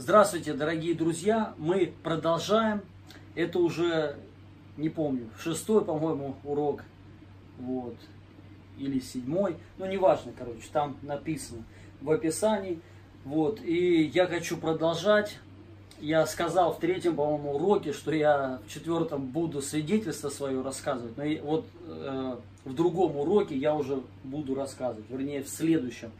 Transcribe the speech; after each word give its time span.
Здравствуйте, 0.00 0.52
дорогие 0.52 0.94
друзья! 0.94 1.54
Мы 1.58 1.92
продолжаем. 2.04 2.82
Это 3.34 3.58
уже, 3.58 4.14
не 4.76 4.90
помню, 4.90 5.28
шестой, 5.40 5.84
по-моему, 5.84 6.36
урок. 6.44 6.84
Вот. 7.58 7.96
Или 8.78 9.00
седьмой. 9.00 9.56
Ну, 9.76 9.86
неважно, 9.86 10.32
короче, 10.38 10.62
там 10.72 10.96
написано 11.02 11.64
в 12.00 12.12
описании. 12.12 12.78
Вот. 13.24 13.60
И 13.60 14.04
я 14.04 14.28
хочу 14.28 14.56
продолжать. 14.56 15.40
Я 15.98 16.24
сказал 16.26 16.74
в 16.74 16.78
третьем, 16.78 17.16
по-моему, 17.16 17.56
уроке, 17.56 17.92
что 17.92 18.12
я 18.12 18.60
в 18.64 18.72
четвертом 18.72 19.26
буду 19.26 19.60
свидетельство 19.60 20.28
свое 20.28 20.62
рассказывать. 20.62 21.16
Но 21.16 21.24
вот 21.44 21.66
э, 21.88 22.36
в 22.64 22.72
другом 22.72 23.16
уроке 23.16 23.56
я 23.56 23.74
уже 23.74 24.00
буду 24.22 24.54
рассказывать. 24.54 25.10
Вернее, 25.10 25.42
в 25.42 25.48
следующем 25.48 26.12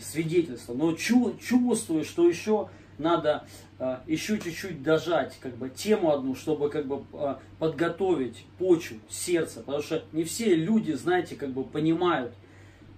свидетельства. 0.00 0.74
Но 0.74 0.92
чу 0.92 1.36
чувствую, 1.38 2.04
что 2.04 2.28
еще 2.28 2.68
надо 2.98 3.44
э, 3.78 3.98
еще 4.06 4.38
чуть-чуть 4.38 4.82
дожать 4.82 5.36
как 5.40 5.56
бы 5.56 5.68
тему 5.68 6.12
одну, 6.12 6.34
чтобы 6.34 6.68
как 6.68 6.86
бы 6.86 7.04
э, 7.12 7.36
подготовить 7.58 8.44
почву, 8.58 8.98
сердце, 9.08 9.60
потому 9.60 9.82
что 9.82 10.04
не 10.12 10.24
все 10.24 10.54
люди, 10.54 10.92
знаете, 10.92 11.36
как 11.36 11.50
бы 11.50 11.64
понимают 11.64 12.32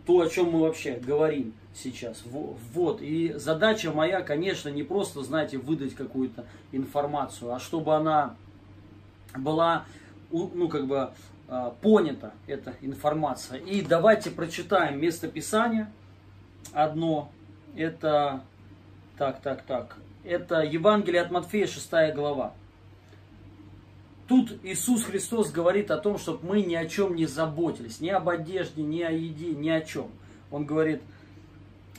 то, 0.07 0.21
о 0.21 0.29
чем 0.29 0.51
мы 0.51 0.61
вообще 0.61 0.95
говорим 0.95 1.53
сейчас. 1.75 2.23
Вот. 2.25 3.03
И 3.03 3.35
задача 3.37 3.93
моя, 3.93 4.23
конечно, 4.23 4.69
не 4.69 4.83
просто, 4.83 5.23
знаете, 5.23 5.59
выдать 5.59 5.95
какую-то 5.95 6.47
информацию, 6.73 7.53
а 7.53 7.61
чтобы 7.61 7.95
она 7.95 8.35
была, 9.37 9.85
ну, 10.31 10.69
как 10.69 10.87
бы, 10.87 11.11
э, 11.49 11.71
понята, 11.83 12.33
эта 12.47 12.75
информация. 12.81 13.59
И 13.59 13.83
давайте 13.83 14.31
прочитаем 14.31 15.01
место 15.01 15.29
Писания 15.29 15.93
одно. 16.73 17.31
Это, 17.77 18.43
так, 19.17 19.41
так, 19.41 19.63
так, 19.63 19.97
это 20.25 20.63
Евангелие 20.63 21.23
от 21.23 21.31
Матфея, 21.31 21.67
6 21.67 21.91
глава. 22.15 22.55
Тут 24.29 24.59
Иисус 24.63 25.03
Христос 25.05 25.51
говорит 25.51 25.91
о 25.91 25.99
том, 25.99 26.17
чтобы 26.17 26.47
мы 26.47 26.63
ни 26.63 26.75
о 26.77 26.87
чем 26.87 27.17
не 27.17 27.27
заботились, 27.27 28.01
ни 28.01 28.11
об 28.11 28.29
одежде, 28.29 28.83
ни 28.83 29.03
о 29.03 29.11
еде, 29.11 29.55
ни 29.57 29.69
о 29.69 29.81
чем. 29.81 30.09
Он 30.53 30.65
говорит, 30.65 31.03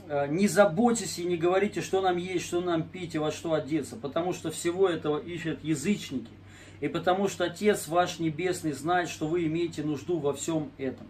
«Э, 0.08 0.28
не 0.30 0.48
заботьтесь 0.48 1.20
и 1.20 1.25
не 1.25 1.36
говорите, 1.36 1.81
что 1.81 2.00
нам 2.00 2.16
есть, 2.16 2.46
что 2.46 2.62
нам 2.62 2.84
пить 2.84 3.16
и 3.16 3.18
во 3.18 3.31
что 3.31 3.53
одеться, 3.53 3.98
потому 3.98 4.31
что 4.31 4.50
всего 4.50 4.88
этого 4.88 5.18
ищут 5.18 5.62
язычники, 5.64 6.31
и 6.80 6.88
потому 6.88 7.28
что 7.28 7.44
Отец 7.44 7.90
ваш 7.90 8.20
Небесный 8.20 8.72
знает, 8.72 9.09
что 9.09 9.28
вы 9.28 9.46
имеете 9.48 9.84
нужду 9.84 10.18
во 10.18 10.34
всем 10.34 10.72
этом. 10.78 11.08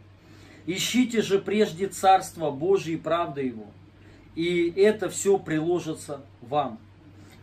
Ищите 0.65 1.21
же 1.21 1.39
прежде 1.39 1.87
Царство 1.87 2.51
Божие 2.51 2.95
и 2.95 2.99
правды 2.99 3.41
Его, 3.41 3.67
и 4.35 4.71
это 4.77 5.09
все 5.09 5.37
приложится 5.37 6.21
вам. 6.41 6.79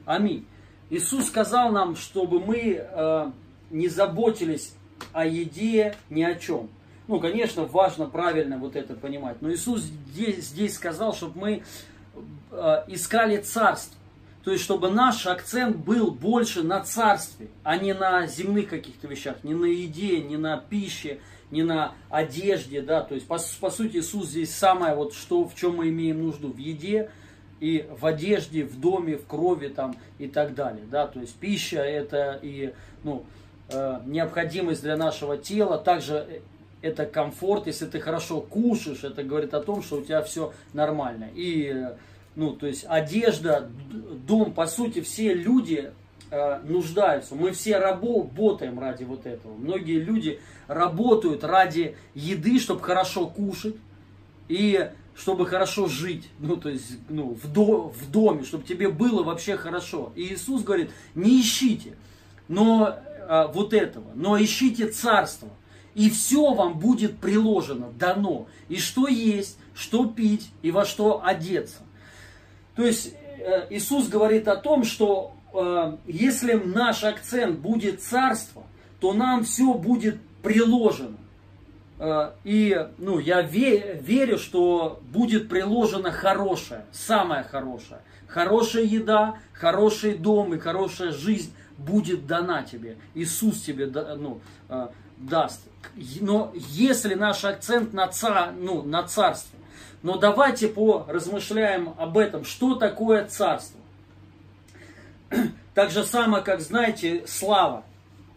Аминь. 0.05 0.47
Иисус 0.91 1.27
сказал 1.27 1.71
нам, 1.71 1.97
чтобы 1.97 2.41
мы 2.41 2.81
э, 2.81 3.31
не 3.71 3.89
заботились 3.89 4.73
о 5.13 5.27
еде, 5.27 5.95
ни 6.09 6.23
о 6.23 6.35
чем. 6.35 6.71
Ну, 7.09 7.21
конечно, 7.21 7.65
важно 7.65 8.07
правильно 8.07 8.59
вот 8.59 8.77
это 8.77 8.95
понимать. 8.95 9.41
Но 9.41 9.53
Иисус 9.53 9.83
здесь, 9.83 10.47
здесь 10.47 10.75
сказал, 10.75 11.15
чтобы 11.15 11.41
мы 11.41 11.63
э, 12.51 12.85
искали 12.89 13.39
царство. 13.39 13.97
То 14.45 14.53
есть, 14.53 14.65
чтобы 14.65 14.91
наш 14.91 15.27
акцент 15.27 15.77
был 15.77 16.11
больше 16.11 16.63
на 16.63 16.81
царстве, 16.81 17.49
а 17.65 17.77
не 17.77 17.93
на 17.93 18.27
земных 18.27 18.69
каких-то 18.69 19.07
вещах, 19.07 19.37
не 19.43 19.55
на 19.55 19.67
еде, 19.67 20.21
не 20.21 20.37
на 20.39 20.57
пище, 20.57 21.21
не 21.51 21.63
на 21.63 21.95
одежде, 22.11 22.83
да, 22.83 23.03
то 23.03 23.15
есть 23.15 23.27
по, 23.27 23.39
по 23.61 23.71
сути 23.71 23.99
Иисус 23.99 24.29
здесь 24.29 24.55
самое 24.55 24.95
вот 24.95 25.15
что, 25.15 25.45
в 25.45 25.55
чем 25.55 25.77
мы 25.77 25.89
имеем 25.89 26.23
нужду, 26.23 26.53
в 26.53 26.59
еде 26.59 27.11
и 27.61 27.89
в 27.91 28.07
одежде, 28.07 28.65
в 28.65 28.79
доме, 28.79 29.17
в 29.17 29.27
крови 29.27 29.69
там 29.69 29.97
и 30.19 30.29
так 30.29 30.55
далее, 30.55 30.85
да, 30.91 31.07
то 31.07 31.21
есть 31.21 31.35
пища 31.37 31.81
это 31.81 32.39
и, 32.43 32.75
ну, 33.03 33.25
э, 33.71 34.01
необходимость 34.07 34.83
для 34.83 34.97
нашего 34.97 35.37
тела, 35.39 35.79
также 35.79 36.43
это 36.83 37.07
комфорт, 37.07 37.67
если 37.67 37.87
ты 37.87 37.99
хорошо 37.99 38.41
кушаешь, 38.41 39.03
это 39.03 39.23
говорит 39.23 39.55
о 39.55 39.61
том, 39.61 39.83
что 39.83 39.97
у 39.97 40.03
тебя 40.03 40.23
все 40.23 40.53
нормально, 40.73 41.29
и, 41.35 41.89
ну, 42.37 42.53
то 42.53 42.67
есть 42.67 42.85
одежда, 42.89 43.69
дом, 44.27 44.53
по 44.53 44.67
сути, 44.67 45.01
все 45.01 45.35
люди 45.35 45.93
Э, 46.31 46.61
нуждаются. 46.63 47.35
Мы 47.35 47.53
все 47.53 47.79
работаем 47.79 48.79
ради 48.79 49.03
вот 49.05 49.25
этого. 49.25 49.55
Многие 49.55 49.99
люди 49.99 50.41
работают 50.67 51.43
ради 51.43 51.97
еды, 52.15 52.61
чтобы 52.61 52.83
хорошо 52.83 53.29
кушать 53.29 53.77
и 54.47 54.91
чтобы 55.17 55.47
хорошо 55.47 55.87
жить, 55.87 56.29
ну, 56.39 56.59
то 56.59 56.69
есть, 56.69 56.99
ну, 57.09 57.31
в, 57.33 57.51
до, 57.51 57.89
в 57.89 58.11
доме, 58.11 58.45
чтобы 58.45 58.65
тебе 58.65 58.91
было 58.91 59.23
вообще 59.23 59.57
хорошо. 59.57 60.13
И 60.17 60.35
Иисус 60.35 60.63
говорит, 60.65 60.91
не 61.15 61.41
ищите, 61.41 61.97
но 62.47 62.99
а, 63.27 63.47
вот 63.49 63.73
этого, 63.73 64.11
но 64.15 64.39
ищите 64.39 64.89
царство, 64.89 65.49
и 65.95 66.11
все 66.11 66.53
вам 66.53 66.79
будет 66.79 67.19
приложено, 67.19 67.91
дано. 67.99 68.49
И 68.69 68.77
что 68.77 69.09
есть, 69.09 69.59
что 69.75 70.05
пить, 70.05 70.51
и 70.61 70.71
во 70.71 70.85
что 70.85 71.25
одеться. 71.25 71.81
То 72.77 72.85
есть, 72.85 73.15
э, 73.39 73.67
Иисус 73.71 74.09
говорит 74.09 74.47
о 74.47 74.57
том, 74.57 74.85
что 74.85 75.33
Э, 75.33 75.38
если 76.07 76.55
наш 76.55 77.05
акцент 77.05 77.59
будет 77.59 78.03
царство, 78.03 78.65
то 79.01 79.13
нам 79.13 79.45
все 79.45 79.75
будет 79.75 80.21
приложено. 80.43 81.17
Э, 81.99 82.33
и 82.45 82.89
ну, 82.99 83.19
я 83.19 83.43
верю, 83.43 84.39
что 84.39 85.01
будет 85.11 85.49
приложено 85.49 86.11
хорошее, 86.11 86.85
самое 86.93 87.43
хорошее. 87.43 88.01
Хорошая 88.27 88.85
еда, 88.85 89.37
хороший 89.53 90.17
дом 90.17 90.55
и 90.55 90.59
хорошая 90.59 91.13
жизнь 91.13 91.53
будет 91.77 92.27
дана 92.27 92.63
тебе. 92.63 92.97
Иисус 93.15 93.63
тебе 93.63 93.87
ну, 93.87 94.41
э, 94.69 94.89
даст. 95.17 95.63
Но 96.21 96.53
если 96.55 97.15
наш 97.15 97.45
акцент 97.45 97.93
на, 97.93 98.09
цар, 98.09 98.53
ну, 98.53 98.83
на 98.83 99.05
царстве, 99.05 99.59
но 100.03 100.17
давайте 100.17 100.69
поразмышляем 100.69 101.95
об 101.99 102.19
этом, 102.19 102.45
что 102.45 102.75
такое 102.75 103.27
царство. 103.27 103.81
Так 105.75 105.91
же 105.91 106.05
самое, 106.05 106.43
как, 106.43 106.61
знаете, 106.61 107.25
слава. 107.27 107.85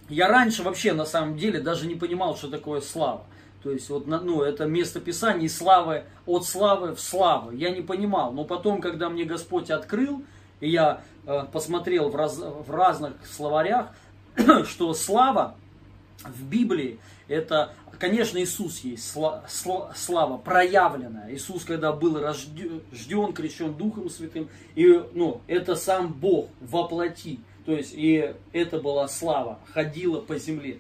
Я 0.09 0.28
раньше 0.28 0.62
вообще, 0.62 0.94
на 0.94 1.06
самом 1.06 1.38
деле, 1.38 1.59
даже 1.59 1.88
не 1.88 1.96
понимал, 1.96 2.35
что 2.35 2.50
такое 2.50 2.81
слава. 2.81 3.25
То 3.63 3.72
есть, 3.72 3.90
вот, 3.90 4.07
ну, 4.07 4.41
это 4.41 4.66
место 4.66 5.00
Писания 5.00 5.50
славы, 5.50 6.03
от 6.25 6.46
славы 6.46 6.94
в 6.94 7.00
славу. 7.00 7.51
Я 7.51 7.72
не 7.72 7.81
понимал. 7.81 8.31
Но 8.31 8.44
потом, 8.44 8.81
когда 8.81 9.09
мне 9.09 9.24
Господь 9.24 9.72
открыл, 9.72 10.24
и 10.59 10.69
я 10.69 11.01
э, 11.25 11.46
посмотрел 11.51 12.09
в, 12.09 12.16
раз, 12.16 12.38
в 12.38 12.69
разных 12.69 13.13
словарях, 13.25 13.88
что 14.66 14.94
слава 14.94 15.56
в 16.25 16.43
Библии 16.45 16.99
это 17.27 17.73
конечно, 18.01 18.39
Иисус 18.39 18.79
есть, 18.79 19.15
слава 19.47 20.37
проявленная. 20.37 21.33
Иисус, 21.33 21.63
когда 21.63 21.93
был 21.93 22.19
рожден, 22.19 23.33
крещен 23.33 23.75
Духом 23.75 24.09
Святым, 24.09 24.49
и, 24.75 25.03
ну, 25.13 25.41
это 25.47 25.75
сам 25.75 26.11
Бог 26.11 26.49
воплоти. 26.59 27.39
То 27.65 27.73
есть, 27.73 27.93
и 27.93 28.33
это 28.53 28.79
была 28.79 29.07
слава, 29.07 29.59
ходила 29.71 30.19
по 30.19 30.39
земле. 30.39 30.79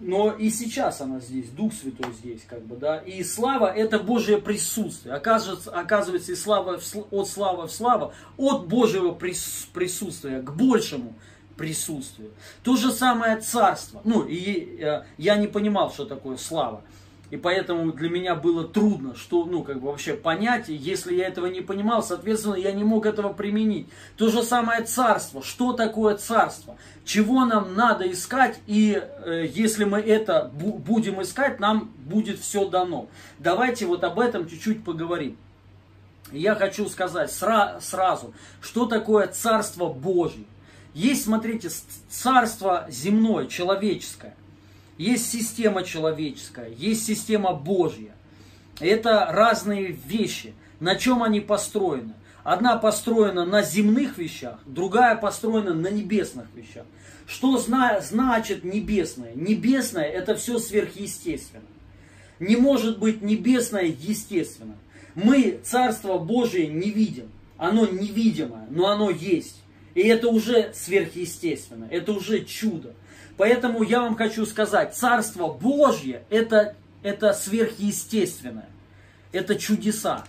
Но 0.00 0.32
и 0.32 0.50
сейчас 0.50 1.00
она 1.00 1.20
здесь, 1.20 1.48
Дух 1.50 1.72
Святой 1.72 2.12
здесь, 2.12 2.42
как 2.48 2.62
бы, 2.62 2.74
да. 2.74 2.98
И 2.98 3.22
слава 3.22 3.66
это 3.66 4.00
Божье 4.00 4.38
присутствие. 4.38 5.14
Оказывается, 5.14 5.70
оказывается 5.70 6.32
и 6.32 6.34
слава 6.34 6.80
от 7.12 7.28
славы 7.28 7.68
в 7.68 7.72
славу, 7.72 8.12
от 8.36 8.66
Божьего 8.66 9.12
присутствия 9.12 10.42
к 10.42 10.52
большему 10.56 11.14
присутствию. 11.56 12.30
То 12.62 12.76
же 12.76 12.92
самое 12.92 13.40
царство. 13.40 14.00
Ну, 14.04 14.22
и 14.22 14.78
э, 14.80 15.02
я 15.18 15.36
не 15.36 15.46
понимал, 15.46 15.92
что 15.92 16.04
такое 16.04 16.36
слава. 16.36 16.82
И 17.30 17.36
поэтому 17.38 17.92
для 17.92 18.10
меня 18.10 18.34
было 18.34 18.68
трудно, 18.68 19.16
что, 19.16 19.46
ну, 19.46 19.62
как 19.62 19.80
бы 19.80 19.86
вообще 19.86 20.12
понять, 20.12 20.68
если 20.68 21.14
я 21.14 21.28
этого 21.28 21.46
не 21.46 21.62
понимал, 21.62 22.02
соответственно, 22.02 22.56
я 22.56 22.72
не 22.72 22.84
мог 22.84 23.06
этого 23.06 23.32
применить. 23.32 23.86
То 24.18 24.28
же 24.28 24.42
самое 24.42 24.82
царство. 24.84 25.42
Что 25.42 25.72
такое 25.72 26.16
царство? 26.16 26.76
Чего 27.06 27.46
нам 27.46 27.74
надо 27.74 28.10
искать, 28.12 28.60
и 28.66 29.02
э, 29.02 29.46
если 29.50 29.84
мы 29.84 30.00
это 30.00 30.52
бу- 30.54 30.76
будем 30.76 31.22
искать, 31.22 31.58
нам 31.58 31.90
будет 32.04 32.38
все 32.38 32.68
дано. 32.68 33.08
Давайте 33.38 33.86
вот 33.86 34.04
об 34.04 34.20
этом 34.20 34.46
чуть-чуть 34.46 34.84
поговорим. 34.84 35.38
Я 36.32 36.54
хочу 36.54 36.86
сказать 36.88 37.30
сра- 37.30 37.80
сразу, 37.80 38.32
что 38.60 38.86
такое 38.86 39.26
Царство 39.28 39.88
Божье. 39.88 40.44
Есть, 40.94 41.24
смотрите, 41.24 41.70
царство 42.08 42.86
земное, 42.90 43.46
человеческое. 43.46 44.34
Есть 44.98 45.30
система 45.30 45.84
человеческая, 45.84 46.68
есть 46.68 47.06
система 47.06 47.54
Божья. 47.54 48.14
Это 48.78 49.26
разные 49.30 49.92
вещи. 49.92 50.54
На 50.80 50.96
чем 50.96 51.22
они 51.22 51.40
построены? 51.40 52.14
Одна 52.44 52.76
построена 52.76 53.44
на 53.44 53.62
земных 53.62 54.18
вещах, 54.18 54.58
другая 54.66 55.16
построена 55.16 55.74
на 55.74 55.88
небесных 55.88 56.46
вещах. 56.54 56.84
Что 57.26 57.56
зна 57.56 58.00
значит 58.00 58.64
небесное? 58.64 59.32
Небесное 59.34 60.04
это 60.04 60.34
все 60.34 60.58
сверхъестественно. 60.58 61.62
Не 62.40 62.56
может 62.56 62.98
быть 62.98 63.22
небесное 63.22 63.84
естественно. 63.84 64.74
Мы 65.14 65.60
Царство 65.62 66.18
Божие 66.18 66.66
не 66.66 66.90
видим. 66.90 67.30
оно 67.58 67.86
невидимое, 67.86 68.66
но 68.70 68.88
оно 68.88 69.10
есть. 69.10 69.61
И 69.94 70.00
это 70.02 70.28
уже 70.28 70.72
сверхъестественно, 70.74 71.86
это 71.90 72.12
уже 72.12 72.44
чудо. 72.44 72.94
Поэтому 73.36 73.82
я 73.82 74.00
вам 74.00 74.16
хочу 74.16 74.46
сказать, 74.46 74.94
Царство 74.94 75.48
Божье 75.48 76.24
это, 76.30 76.76
это 77.02 77.32
сверхъестественное, 77.32 78.68
это 79.32 79.56
чудеса. 79.56 80.24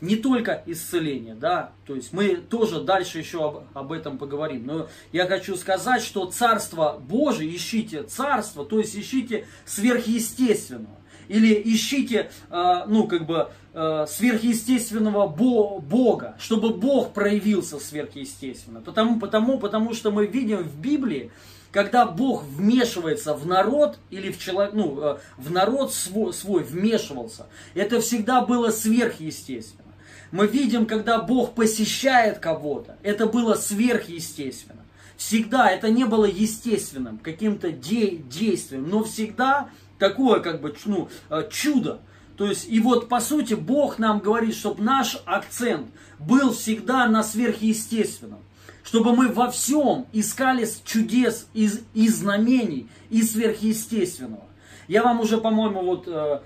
Не 0.00 0.14
только 0.14 0.62
исцеление, 0.66 1.34
да, 1.34 1.72
то 1.84 1.96
есть 1.96 2.12
мы 2.12 2.36
тоже 2.36 2.80
дальше 2.80 3.18
еще 3.18 3.44
об, 3.44 3.64
об 3.74 3.90
этом 3.90 4.16
поговорим. 4.16 4.64
Но 4.64 4.88
я 5.10 5.26
хочу 5.26 5.56
сказать, 5.56 6.02
что 6.02 6.26
Царство 6.26 7.00
Божие, 7.00 7.54
ищите 7.54 8.04
Царство, 8.04 8.64
то 8.64 8.78
есть 8.78 8.94
ищите 8.94 9.46
сверхъестественного. 9.64 10.96
Или 11.28 11.60
ищите, 11.64 12.30
э, 12.50 12.84
ну, 12.86 13.06
как 13.06 13.26
бы, 13.26 13.50
э, 13.74 14.06
сверхъестественного 14.08 15.26
Бога, 15.26 16.36
чтобы 16.38 16.70
Бог 16.70 17.12
проявился 17.12 17.78
сверхъестественно. 17.78 18.80
Потому, 18.80 19.20
потому, 19.20 19.58
потому 19.58 19.94
что 19.94 20.10
мы 20.10 20.26
видим 20.26 20.58
в 20.58 20.78
Библии, 20.80 21.30
когда 21.70 22.06
Бог 22.06 22.44
вмешивается 22.44 23.34
в 23.34 23.46
народ 23.46 23.98
или 24.10 24.32
в 24.32 24.38
человек, 24.38 24.74
ну, 24.74 25.00
э, 25.00 25.18
в 25.36 25.50
народ 25.50 25.92
свой, 25.92 26.32
свой 26.32 26.62
вмешивался, 26.62 27.46
это 27.74 28.00
всегда 28.00 28.40
было 28.40 28.70
сверхъестественно. 28.70 29.84
Мы 30.30 30.46
видим, 30.46 30.86
когда 30.86 31.20
Бог 31.20 31.54
посещает 31.54 32.38
кого-то, 32.38 32.96
это 33.02 33.26
было 33.26 33.54
сверхъестественно. 33.54 34.82
Всегда 35.16 35.70
это 35.70 35.90
не 35.90 36.04
было 36.04 36.26
естественным, 36.26 37.18
каким-то 37.18 37.72
де- 37.72 38.16
действием, 38.16 38.88
но 38.88 39.02
всегда 39.04 39.68
такое 39.98 40.40
как 40.40 40.60
бы 40.60 40.74
ну, 40.84 41.08
э, 41.30 41.48
чудо. 41.50 42.00
То 42.36 42.46
есть, 42.46 42.68
и 42.68 42.78
вот 42.80 43.08
по 43.08 43.20
сути 43.20 43.54
Бог 43.54 43.98
нам 43.98 44.20
говорит, 44.20 44.54
чтобы 44.54 44.82
наш 44.82 45.20
акцент 45.26 45.88
был 46.18 46.52
всегда 46.52 47.06
на 47.06 47.22
сверхъестественном 47.22 48.40
чтобы 48.88 49.14
мы 49.14 49.28
во 49.28 49.50
всем 49.50 50.06
искали 50.14 50.66
чудес 50.86 51.46
из, 51.52 51.82
и 51.92 52.08
знамений, 52.08 52.88
и 53.10 53.22
сверхъестественного. 53.22 54.44
Я 54.86 55.02
вам 55.02 55.20
уже, 55.20 55.36
по-моему, 55.36 55.82
вот 55.82 56.08
э, 56.08 56.40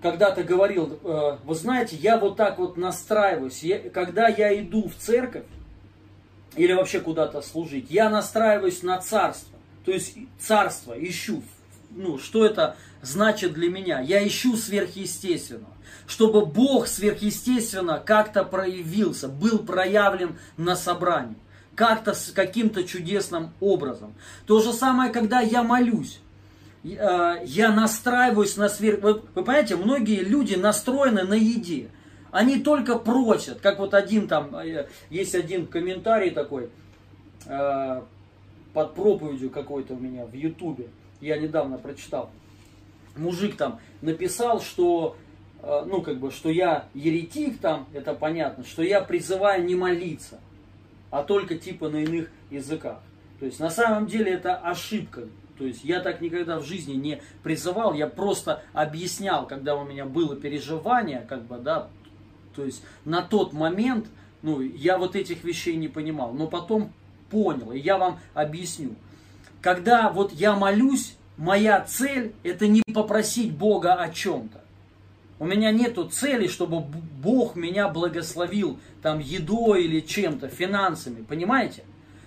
когда-то 0.00 0.44
говорил, 0.44 1.00
э, 1.02 1.38
вы 1.42 1.54
знаете, 1.56 1.96
я 1.96 2.16
вот 2.16 2.36
так 2.36 2.58
вот 2.58 2.76
настраиваюсь, 2.76 3.64
я, 3.64 3.90
когда 3.90 4.28
я 4.28 4.56
иду 4.62 4.88
в 4.88 4.94
церковь, 4.94 5.46
или 6.54 6.72
вообще 6.72 7.00
куда-то 7.00 7.42
служить, 7.42 7.90
я 7.90 8.08
настраиваюсь 8.08 8.84
на 8.84 8.98
царство, 8.98 9.58
то 9.84 9.90
есть 9.90 10.16
царство 10.38 10.94
ищу, 10.96 11.42
ну, 11.90 12.18
что 12.18 12.44
это 12.44 12.76
значит 13.02 13.52
для 13.52 13.70
меня? 13.70 14.00
Я 14.00 14.26
ищу 14.26 14.56
сверхъестественного, 14.56 15.72
чтобы 16.06 16.46
Бог 16.46 16.86
сверхъестественно 16.86 18.02
как-то 18.04 18.44
проявился, 18.44 19.28
был 19.28 19.58
проявлен 19.58 20.38
на 20.56 20.76
собрании 20.76 21.36
как-то 21.78 22.12
с 22.12 22.32
каким-то 22.32 22.82
чудесным 22.82 23.52
образом. 23.60 24.14
То 24.46 24.60
же 24.60 24.72
самое, 24.72 25.12
когда 25.12 25.40
я 25.40 25.62
молюсь. 25.62 26.18
Э, 26.82 27.36
я 27.44 27.72
настраиваюсь 27.72 28.56
на 28.56 28.68
сверх... 28.68 29.00
Вы, 29.00 29.14
вы 29.14 29.44
понимаете, 29.44 29.76
многие 29.76 30.22
люди 30.22 30.56
настроены 30.56 31.22
на 31.22 31.34
еде. 31.34 31.88
Они 32.32 32.58
только 32.58 32.98
просят, 32.98 33.60
как 33.60 33.78
вот 33.78 33.94
один 33.94 34.26
там, 34.26 34.56
э, 34.56 34.88
есть 35.08 35.36
один 35.36 35.68
комментарий 35.68 36.30
такой, 36.30 36.68
э, 37.46 38.02
под 38.72 38.94
проповедью 38.94 39.48
какой-то 39.48 39.94
у 39.94 39.98
меня 39.98 40.26
в 40.26 40.34
Ютубе, 40.34 40.88
я 41.20 41.38
недавно 41.38 41.78
прочитал. 41.78 42.30
Мужик 43.16 43.56
там 43.56 43.80
написал, 44.00 44.60
что 44.60 45.16
ну, 45.60 46.02
как 46.02 46.20
бы, 46.20 46.30
что 46.30 46.50
я 46.50 46.86
еретик 46.94 47.60
там, 47.60 47.88
это 47.92 48.14
понятно, 48.14 48.64
что 48.64 48.82
я 48.82 49.00
призываю 49.00 49.64
не 49.64 49.74
молиться 49.74 50.38
а 51.10 51.22
только 51.22 51.56
типа 51.56 51.88
на 51.88 51.96
иных 51.96 52.30
языках. 52.50 52.98
То 53.40 53.46
есть 53.46 53.60
на 53.60 53.70
самом 53.70 54.06
деле 54.06 54.32
это 54.32 54.56
ошибка. 54.56 55.22
То 55.58 55.64
есть 55.64 55.84
я 55.84 56.00
так 56.00 56.20
никогда 56.20 56.58
в 56.58 56.64
жизни 56.64 56.94
не 56.94 57.20
призывал, 57.42 57.92
я 57.92 58.06
просто 58.06 58.62
объяснял, 58.72 59.46
когда 59.46 59.74
у 59.74 59.84
меня 59.84 60.04
было 60.04 60.36
переживание, 60.36 61.26
как 61.28 61.46
бы, 61.46 61.58
да, 61.58 61.88
то 62.54 62.64
есть 62.64 62.82
на 63.04 63.22
тот 63.22 63.52
момент, 63.52 64.06
ну, 64.42 64.60
я 64.60 64.98
вот 64.98 65.16
этих 65.16 65.42
вещей 65.42 65.74
не 65.74 65.88
понимал, 65.88 66.32
но 66.32 66.46
потом 66.46 66.92
понял, 67.28 67.72
и 67.72 67.78
я 67.78 67.98
вам 67.98 68.20
объясню. 68.34 68.94
Когда 69.60 70.10
вот 70.10 70.32
я 70.32 70.54
молюсь, 70.54 71.16
моя 71.36 71.80
цель 71.80 72.32
это 72.42 72.66
не 72.66 72.82
попросить 72.82 73.52
Бога 73.52 73.94
о 73.94 74.08
чем-то. 74.08 74.60
У 75.38 75.46
меня 75.46 75.70
нету 75.70 76.08
цели, 76.08 76.48
чтобы 76.48 76.80
Бог 76.80 77.54
меня 77.54 77.88
благословил 77.88 78.78
там 79.02 79.20
едой 79.20 79.84
или 79.84 80.00
чем-то, 80.00 80.48
финансами, 80.48 81.22
понимаете? 81.22 81.84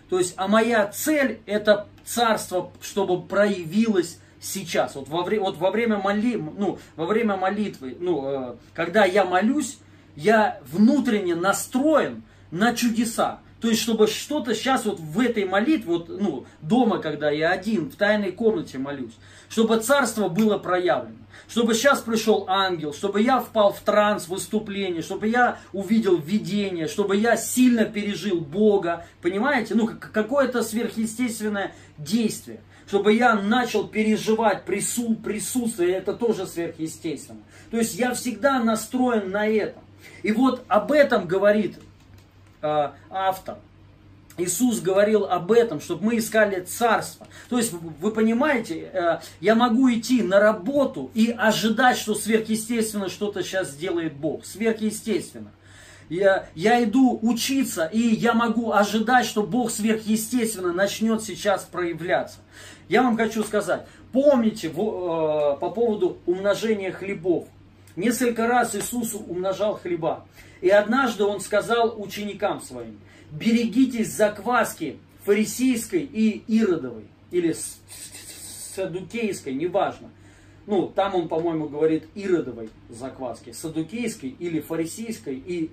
То 0.09 0.17
есть, 0.17 0.33
а 0.37 0.47
моя 0.47 0.87
цель 0.87 1.39
это 1.45 1.87
царство, 2.05 2.71
чтобы 2.81 3.21
проявилось 3.21 4.19
сейчас. 4.41 4.95
Вот 4.95 5.07
во, 5.07 5.23
вот 5.23 5.57
во 5.57 5.71
время 5.71 5.97
моли, 5.97 6.35
ну, 6.35 6.79
во 6.95 7.05
время 7.05 7.37
молитвы, 7.37 7.95
ну, 7.99 8.23
э, 8.25 8.55
когда 8.73 9.05
я 9.05 9.23
молюсь, 9.23 9.77
я 10.15 10.59
внутренне 10.69 11.35
настроен 11.35 12.23
на 12.49 12.75
чудеса. 12.75 13.39
То 13.61 13.67
есть, 13.67 13.81
чтобы 13.81 14.07
что-то 14.07 14.55
сейчас 14.55 14.85
вот 14.85 14.99
в 14.99 15.19
этой 15.19 15.45
молитве, 15.45 15.93
вот, 15.93 16.09
ну, 16.09 16.45
дома, 16.61 16.97
когда 16.97 17.29
я 17.29 17.51
один, 17.51 17.91
в 17.91 17.95
тайной 17.95 18.31
комнате 18.31 18.79
молюсь, 18.79 19.13
чтобы 19.49 19.79
царство 19.79 20.29
было 20.29 20.57
проявлено. 20.57 21.17
Чтобы 21.47 21.75
сейчас 21.75 21.99
пришел 22.01 22.45
ангел, 22.47 22.91
чтобы 22.91 23.21
я 23.21 23.39
впал 23.39 23.71
в 23.71 23.79
транс 23.81 24.27
выступление, 24.27 25.03
чтобы 25.03 25.27
я 25.27 25.59
увидел 25.73 26.17
видение, 26.17 26.87
чтобы 26.87 27.17
я 27.17 27.37
сильно 27.37 27.85
пережил 27.85 28.41
Бога. 28.41 29.05
Понимаете? 29.21 29.75
Ну, 29.75 29.87
какое-то 29.87 30.63
сверхъестественное 30.63 31.75
действие. 31.97 32.61
Чтобы 32.87 33.13
я 33.13 33.35
начал 33.35 33.87
переживать 33.87 34.65
прису, 34.65 35.13
присутствие, 35.15 35.91
это 35.91 36.13
тоже 36.13 36.47
сверхъестественно. 36.47 37.41
То 37.69 37.77
есть 37.77 37.95
я 37.95 38.13
всегда 38.13 38.59
настроен 38.63 39.29
на 39.29 39.47
этом. 39.47 39.83
И 40.23 40.31
вот 40.31 40.63
об 40.67 40.91
этом 40.91 41.27
говорит 41.27 41.77
автор. 42.61 43.57
Иисус 44.37 44.79
говорил 44.79 45.25
об 45.25 45.51
этом, 45.51 45.81
чтобы 45.81 46.05
мы 46.05 46.17
искали 46.17 46.61
царство. 46.61 47.27
То 47.49 47.57
есть, 47.57 47.73
вы 47.73 48.11
понимаете, 48.11 48.89
э, 48.93 49.19
я 49.39 49.55
могу 49.55 49.91
идти 49.91 50.23
на 50.23 50.39
работу 50.39 51.11
и 51.13 51.35
ожидать, 51.37 51.97
что 51.97 52.15
сверхъестественно 52.15 53.09
что-то 53.09 53.43
сейчас 53.43 53.71
сделает 53.71 54.13
Бог. 54.13 54.45
Сверхъестественно. 54.45 55.51
Я, 56.09 56.45
я 56.55 56.83
иду 56.83 57.19
учиться, 57.21 57.85
и 57.85 57.99
я 57.99 58.33
могу 58.33 58.71
ожидать, 58.71 59.25
что 59.25 59.43
Бог 59.43 59.71
сверхъестественно 59.71 60.74
начнет 60.74 61.24
сейчас 61.24 61.63
проявляться. 61.63 62.39
Я 62.89 63.03
вам 63.03 63.15
хочу 63.15 63.43
сказать, 63.43 63.86
помните 64.12 64.67
э, 64.67 64.71
по 64.71 65.71
поводу 65.74 66.17
умножения 66.25 66.91
хлебов. 66.91 67.47
Несколько 67.95 68.48
раз 68.48 68.75
Иисус 68.75 69.13
умножал 69.13 69.75
хлеба. 69.75 70.25
И 70.62 70.69
однажды 70.69 71.24
Он 71.24 71.39
сказал 71.39 72.00
ученикам 72.01 72.62
своим– 72.62 73.00
берегитесь 73.31 74.13
закваски 74.13 74.98
фарисейской 75.24 76.01
и 76.01 76.43
иродовой, 76.48 77.05
или 77.31 77.55
садукейской, 78.75 79.53
неважно. 79.53 80.10
Ну, 80.67 80.88
там 80.88 81.15
он, 81.15 81.27
по-моему, 81.27 81.67
говорит 81.67 82.05
иродовой 82.13 82.69
закваски, 82.89 83.51
садукейской 83.51 84.29
или 84.38 84.60
фарисейской 84.60 85.36
и 85.36 85.71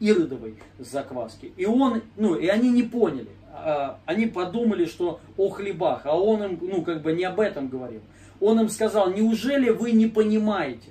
иродовой 0.00 0.56
закваски. 0.78 1.52
И 1.56 1.64
он, 1.64 2.02
ну, 2.16 2.34
и 2.34 2.48
они 2.48 2.70
не 2.70 2.82
поняли. 2.82 3.30
А, 3.52 3.98
они 4.04 4.26
подумали, 4.26 4.84
что 4.86 5.20
о 5.36 5.48
хлебах, 5.50 6.02
а 6.04 6.18
он 6.18 6.42
им, 6.42 6.58
ну, 6.60 6.82
как 6.82 7.02
бы 7.02 7.12
не 7.12 7.24
об 7.24 7.40
этом 7.40 7.68
говорил. 7.68 8.00
Он 8.40 8.60
им 8.60 8.68
сказал, 8.68 9.10
неужели 9.12 9.70
вы 9.70 9.92
не 9.92 10.06
понимаете? 10.06 10.90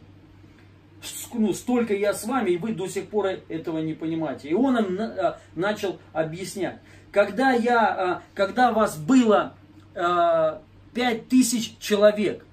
Ну, 1.33 1.53
столько 1.53 1.93
я 1.93 2.13
с 2.13 2.25
вами, 2.25 2.51
и 2.51 2.57
вы 2.57 2.73
до 2.73 2.87
сих 2.87 3.07
пор 3.07 3.27
этого 3.49 3.79
не 3.79 3.93
понимаете. 3.93 4.49
И 4.49 4.53
он 4.53 4.77
им 4.77 4.99
а, 4.99 5.39
начал 5.55 5.99
объяснять. 6.13 6.79
Когда, 7.11 7.51
я, 7.51 7.79
а, 7.87 8.21
когда 8.33 8.71
вас 8.71 8.97
было 8.97 9.53
а, 9.93 10.61
пять 10.93 11.27
тысяч 11.29 11.77
человек, 11.79 12.45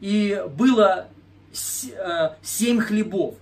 и 0.00 0.44
было 0.56 1.08
семь 1.52 2.80
хлебов, 2.80 3.36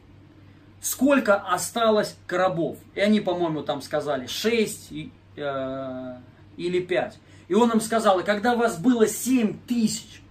сколько 0.81 1.35
осталось 1.37 2.17
коробов? 2.27 2.79
И 2.95 3.01
они, 3.01 3.21
по-моему, 3.21 3.63
там 3.63 3.83
сказали 3.83 4.27
шесть 4.27 4.93
или 4.93 6.81
пять. 6.81 7.19
И 7.49 7.55
он 7.55 7.73
им 7.73 7.81
сказал, 7.81 8.21
и 8.21 8.23
когда 8.23 8.55
вас 8.55 8.79
было 8.79 9.09
семь 9.09 9.59
тысяч, 9.67 10.23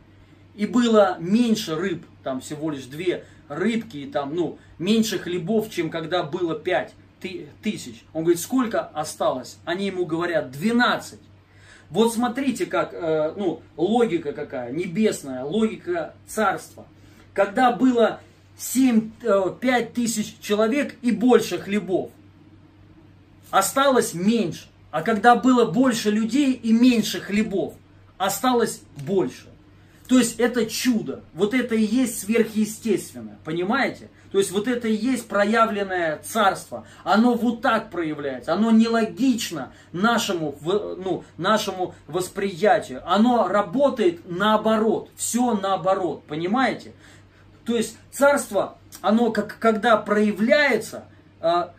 и 0.55 0.65
было 0.65 1.17
меньше 1.19 1.75
рыб, 1.75 2.05
там 2.23 2.39
всего 2.39 2.71
лишь 2.71 2.85
две 2.85 3.25
рыбки 3.47 3.97
и 3.97 4.05
там, 4.05 4.35
ну, 4.35 4.57
меньше 4.79 5.19
хлебов, 5.19 5.69
чем 5.69 5.89
когда 5.89 6.23
было 6.23 6.57
5 6.57 6.93
тысяч. 7.61 8.03
Он 8.13 8.23
говорит, 8.23 8.41
сколько 8.41 8.81
осталось? 8.81 9.57
Они 9.65 9.85
ему 9.85 10.05
говорят, 10.05 10.51
12. 10.51 11.19
Вот 11.89 12.13
смотрите, 12.13 12.65
как, 12.65 12.93
э, 12.93 13.33
ну, 13.37 13.61
логика 13.77 14.33
какая, 14.33 14.71
небесная, 14.71 15.43
логика 15.43 16.15
царства. 16.27 16.85
Когда 17.33 17.71
было 17.71 18.19
7, 18.57 19.11
5 19.59 19.63
э, 19.63 19.85
тысяч 19.93 20.37
человек 20.39 20.95
и 21.01 21.11
больше 21.11 21.57
хлебов. 21.59 22.11
осталось 23.51 24.13
меньше. 24.13 24.67
А 24.89 25.01
когда 25.01 25.35
было 25.35 25.65
больше 25.65 26.11
людей 26.11 26.53
и 26.53 26.71
меньше 26.71 27.19
хлебов, 27.19 27.73
осталось 28.17 28.81
больше. 29.05 29.47
То 30.07 30.17
есть 30.17 30.39
это 30.39 30.65
чудо. 30.65 31.23
Вот 31.33 31.53
это 31.53 31.75
и 31.75 31.83
есть 31.83 32.19
сверхъестественное. 32.19 33.37
Понимаете? 33.45 34.09
То 34.31 34.39
есть 34.39 34.51
вот 34.51 34.67
это 34.67 34.87
и 34.87 34.95
есть 34.95 35.27
проявленное 35.27 36.19
царство. 36.23 36.85
Оно 37.03 37.35
вот 37.35 37.61
так 37.61 37.89
проявляется. 37.89 38.53
Оно 38.53 38.71
нелогично 38.71 39.71
нашему, 39.91 40.57
ну, 40.61 41.23
нашему 41.37 41.95
восприятию. 42.07 43.01
Оно 43.05 43.47
работает 43.47 44.21
наоборот. 44.25 45.09
Все 45.15 45.53
наоборот. 45.53 46.23
Понимаете? 46.25 46.93
То 47.63 47.75
есть 47.75 47.97
царство, 48.11 48.77
оно 49.01 49.31
как, 49.31 49.57
когда 49.59 49.95
проявляется, 49.97 51.05
а, 51.39 51.73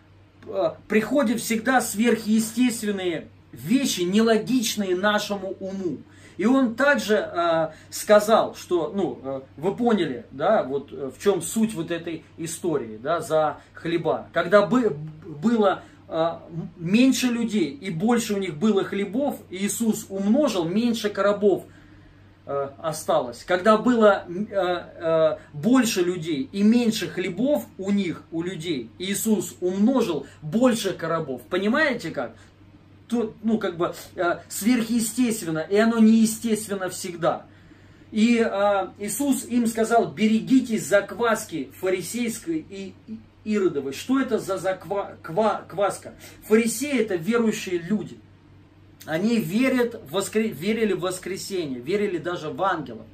а, 0.47 0.77
приходят 0.89 1.41
всегда 1.41 1.81
сверхъестественные 1.81 3.29
вещи, 3.53 4.01
нелогичные 4.03 4.97
нашему 4.97 5.57
уму. 5.61 5.99
И 6.37 6.47
он 6.47 6.75
также 6.75 7.17
э, 7.17 7.69
сказал, 7.91 8.55
что, 8.55 8.93
ну, 8.95 9.21
э, 9.23 9.41
вы 9.57 9.77
поняли, 9.77 10.27
да, 10.31 10.63
вот 10.65 10.93
э, 10.93 11.11
в 11.17 11.23
чем 11.23 11.43
суть 11.43 11.75
вот 11.75 11.91
этой 11.91 12.25
истории, 12.37 12.99
да, 13.01 13.21
за 13.21 13.59
хлеба. 13.73 14.29
Когда 14.33 14.67
бы, 14.67 14.97
было 15.25 15.83
э, 16.09 16.33
меньше 16.77 17.27
людей 17.29 17.71
и 17.71 17.91
больше 17.91 18.35
у 18.35 18.39
них 18.39 18.57
было 18.57 18.85
хлебов, 18.85 19.37
Иисус 19.51 20.07
умножил, 20.09 20.65
меньше 20.65 21.09
коробов 21.09 21.65
э, 22.47 22.69
осталось. 22.79 23.45
Когда 23.45 23.77
было 23.77 24.25
э, 24.27 24.45
э, 24.51 25.37
больше 25.53 26.03
людей 26.03 26.49
и 26.51 26.63
меньше 26.63 27.09
хлебов 27.09 27.67
у 27.79 27.91
них, 27.91 28.25
у 28.33 28.43
людей, 28.43 28.91
Иисус 28.99 29.57
умножил 29.61 30.27
больше 30.43 30.95
коробов. 30.95 31.43
Понимаете 31.43 32.11
как? 32.11 32.35
То, 33.15 33.35
ну, 33.43 33.59
как 33.59 33.77
бы 33.77 33.95
э, 34.17 34.39
сверхъестественно, 34.49 35.61
и 35.61 35.77
оно 35.77 35.99
неестественно 35.99 36.89
всегда. 36.89 37.47
И 38.11 38.39
э, 38.39 38.89
Иисус 38.99 39.45
им 39.47 39.67
сказал, 39.67 40.13
берегитесь 40.13 40.87
закваски 40.87 41.71
фарисейской 41.81 42.65
и 42.69 42.95
иродовой. 43.45 43.93
Что 43.93 44.21
это 44.21 44.39
за 44.39 44.59
заква, 44.59 45.17
ква? 45.23 45.65
Фарисеи 46.49 47.01
это 47.01 47.17
верующие 47.17 47.79
люди. 47.79 48.19
Они 49.07 49.39
верят 49.39 50.01
в 50.09 50.13
воскр... 50.13 50.41
верили 50.41 50.93
в 50.93 51.01
воскресенье, 51.01 51.81
верили 51.81 52.19
даже 52.19 52.51
в 52.51 52.63
ангелов. 52.63 53.07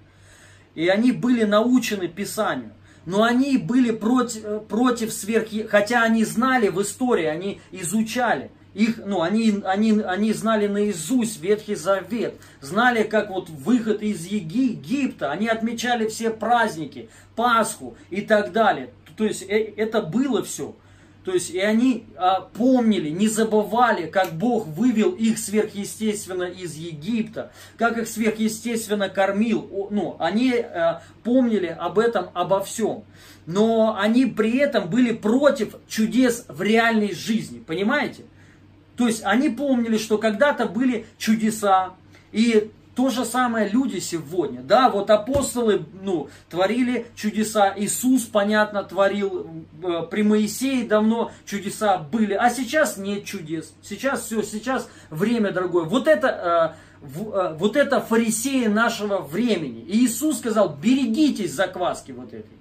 И 0.74 0.88
они 0.88 1.12
были 1.12 1.44
научены 1.44 2.08
Писанию. 2.08 2.72
Но 3.06 3.22
они 3.22 3.56
были 3.56 3.90
против, 3.90 4.44
э, 4.44 4.60
против 4.60 5.12
сверх... 5.12 5.48
Хотя 5.68 6.02
они 6.02 6.24
знали 6.24 6.68
в 6.68 6.80
истории, 6.80 7.24
они 7.24 7.60
изучали. 7.72 8.50
Их, 8.74 9.00
ну, 9.04 9.22
они, 9.22 9.62
они, 9.64 10.00
они 10.00 10.32
знали 10.32 10.66
наизусть 10.66 11.40
Ветхий 11.40 11.74
Завет, 11.74 12.34
знали, 12.60 13.02
как 13.02 13.30
вот 13.30 13.48
выход 13.48 14.02
из 14.02 14.24
Египта, 14.26 15.32
они 15.32 15.48
отмечали 15.48 16.08
все 16.08 16.30
праздники, 16.30 17.08
Пасху 17.34 17.96
и 18.10 18.20
так 18.20 18.52
далее. 18.52 18.90
То 19.16 19.24
есть 19.24 19.42
э, 19.48 19.72
это 19.76 20.02
было 20.02 20.42
все. 20.42 20.74
То 21.24 21.34
есть 21.34 21.50
и 21.50 21.58
они 21.58 22.06
а, 22.16 22.40
помнили, 22.40 23.10
не 23.10 23.28
забывали, 23.28 24.06
как 24.06 24.32
Бог 24.32 24.66
вывел 24.66 25.10
их 25.10 25.38
сверхъестественно 25.38 26.44
из 26.44 26.74
Египта, 26.76 27.52
как 27.76 27.98
их 27.98 28.08
сверхъестественно 28.08 29.10
кормил. 29.10 29.88
Ну, 29.90 30.16
они 30.18 30.54
а, 30.54 31.02
помнили 31.22 31.66
об 31.66 31.98
этом, 31.98 32.30
обо 32.32 32.62
всем. 32.62 33.04
Но 33.44 33.96
они 33.98 34.26
при 34.26 34.58
этом 34.58 34.88
были 34.88 35.12
против 35.12 35.74
чудес 35.86 36.46
в 36.48 36.62
реальной 36.62 37.12
жизни. 37.12 37.58
Понимаете? 37.58 38.24
То 39.00 39.06
есть 39.06 39.22
они 39.24 39.48
помнили, 39.48 39.96
что 39.96 40.18
когда-то 40.18 40.66
были 40.66 41.06
чудеса, 41.16 41.94
и 42.32 42.70
то 42.94 43.08
же 43.08 43.24
самое 43.24 43.66
люди 43.66 43.98
сегодня, 43.98 44.60
да, 44.60 44.90
вот 44.90 45.08
апостолы, 45.08 45.86
ну, 46.02 46.28
творили 46.50 47.06
чудеса, 47.16 47.72
Иисус, 47.74 48.24
понятно, 48.24 48.84
творил, 48.84 49.64
э, 49.82 50.02
при 50.10 50.22
Моисее 50.22 50.86
давно 50.86 51.32
чудеса 51.46 51.96
были, 51.96 52.34
а 52.34 52.50
сейчас 52.50 52.98
нет 52.98 53.24
чудес, 53.24 53.72
сейчас 53.82 54.26
все, 54.26 54.42
сейчас 54.42 54.86
время 55.08 55.50
другое. 55.50 55.84
Вот 55.84 56.06
это, 56.06 56.74
э, 57.00 57.08
э, 57.08 57.56
вот 57.58 57.76
это 57.76 58.02
фарисеи 58.02 58.66
нашего 58.66 59.22
времени. 59.22 59.80
И 59.80 60.04
Иисус 60.04 60.40
сказал, 60.40 60.76
берегитесь 60.76 61.54
закваски 61.54 62.12
вот 62.12 62.34
этой. 62.34 62.58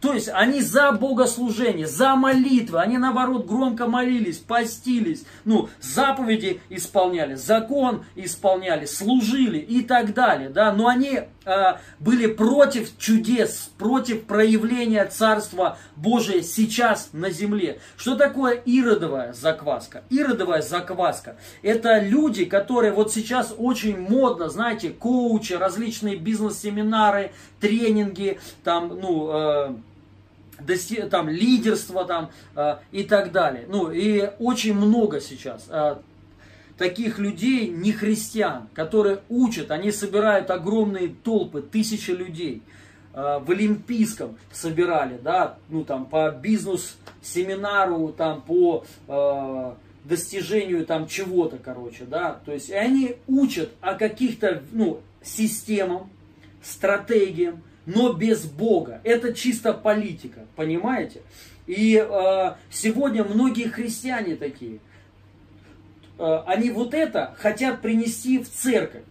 То 0.00 0.12
есть 0.12 0.28
они 0.32 0.60
за 0.60 0.92
богослужение, 0.92 1.86
за 1.86 2.14
молитвы, 2.14 2.80
они 2.80 2.98
наоборот 2.98 3.46
громко 3.46 3.88
молились, 3.88 4.38
постились, 4.38 5.24
ну, 5.44 5.68
заповеди 5.80 6.60
исполняли, 6.68 7.34
закон 7.34 8.04
исполняли, 8.14 8.86
служили 8.86 9.58
и 9.58 9.82
так 9.82 10.14
далее, 10.14 10.50
да, 10.50 10.72
но 10.72 10.86
они 10.86 11.22
э, 11.44 11.62
были 11.98 12.26
против 12.26 12.96
чудес, 12.96 13.72
против 13.76 14.24
проявления 14.24 15.04
Царства 15.06 15.78
Божия 15.96 16.42
сейчас 16.42 17.10
на 17.12 17.30
земле. 17.30 17.80
Что 17.96 18.14
такое 18.14 18.52
иродовая 18.54 19.32
закваска? 19.32 20.04
Иродовая 20.10 20.62
закваска– 20.62 21.36
это 21.62 21.98
люди, 21.98 22.44
которые 22.44 22.92
вот 22.92 23.12
сейчас 23.12 23.52
очень 23.56 23.98
модно, 23.98 24.48
знаете, 24.48 24.90
коучи, 24.90 25.54
различные 25.54 26.14
бизнес-семинары, 26.14 27.32
тренинги, 27.60 28.38
там, 28.62 28.88
ну, 29.00 29.30
э, 29.32 29.74
там, 31.10 31.28
лидерство 31.28 32.04
там, 32.04 32.30
э, 32.54 32.76
и 32.92 33.04
так 33.04 33.32
далее. 33.32 33.66
Ну, 33.68 33.90
и 33.90 34.30
очень 34.38 34.74
много 34.74 35.20
сейчас 35.20 35.66
э, 35.68 35.96
таких 36.76 37.18
людей, 37.18 37.68
не 37.68 37.92
христиан, 37.92 38.68
которые 38.72 39.20
учат, 39.28 39.70
они 39.70 39.90
собирают 39.92 40.50
огромные 40.50 41.08
толпы, 41.08 41.60
тысячи 41.60 42.10
людей. 42.10 42.62
Э, 43.12 43.38
в 43.40 43.50
Олимпийском 43.50 44.38
собирали, 44.52 45.18
да, 45.22 45.58
ну 45.68 45.84
там 45.84 46.06
по 46.06 46.30
бизнес-семинару, 46.30 48.14
там 48.16 48.42
по 48.42 48.84
э, 49.08 49.72
достижению 50.04 50.86
там 50.86 51.08
чего-то, 51.08 51.58
короче, 51.58 52.04
да. 52.04 52.40
То 52.44 52.52
есть 52.52 52.68
и 52.68 52.74
они 52.74 53.16
учат 53.26 53.70
о 53.80 53.94
каких-то, 53.94 54.62
ну, 54.72 55.00
системам, 55.22 56.10
стратегиям, 56.62 57.62
но 57.88 58.12
без 58.12 58.44
Бога. 58.44 59.00
Это 59.02 59.32
чисто 59.32 59.72
политика, 59.72 60.46
понимаете? 60.56 61.22
И 61.66 61.96
э, 61.96 62.54
сегодня 62.70 63.24
многие 63.24 63.68
христиане 63.68 64.36
такие, 64.36 64.80
э, 66.18 66.38
они 66.46 66.70
вот 66.70 66.92
это 66.92 67.34
хотят 67.38 67.80
принести 67.80 68.40
в 68.40 68.50
церковь. 68.50 69.04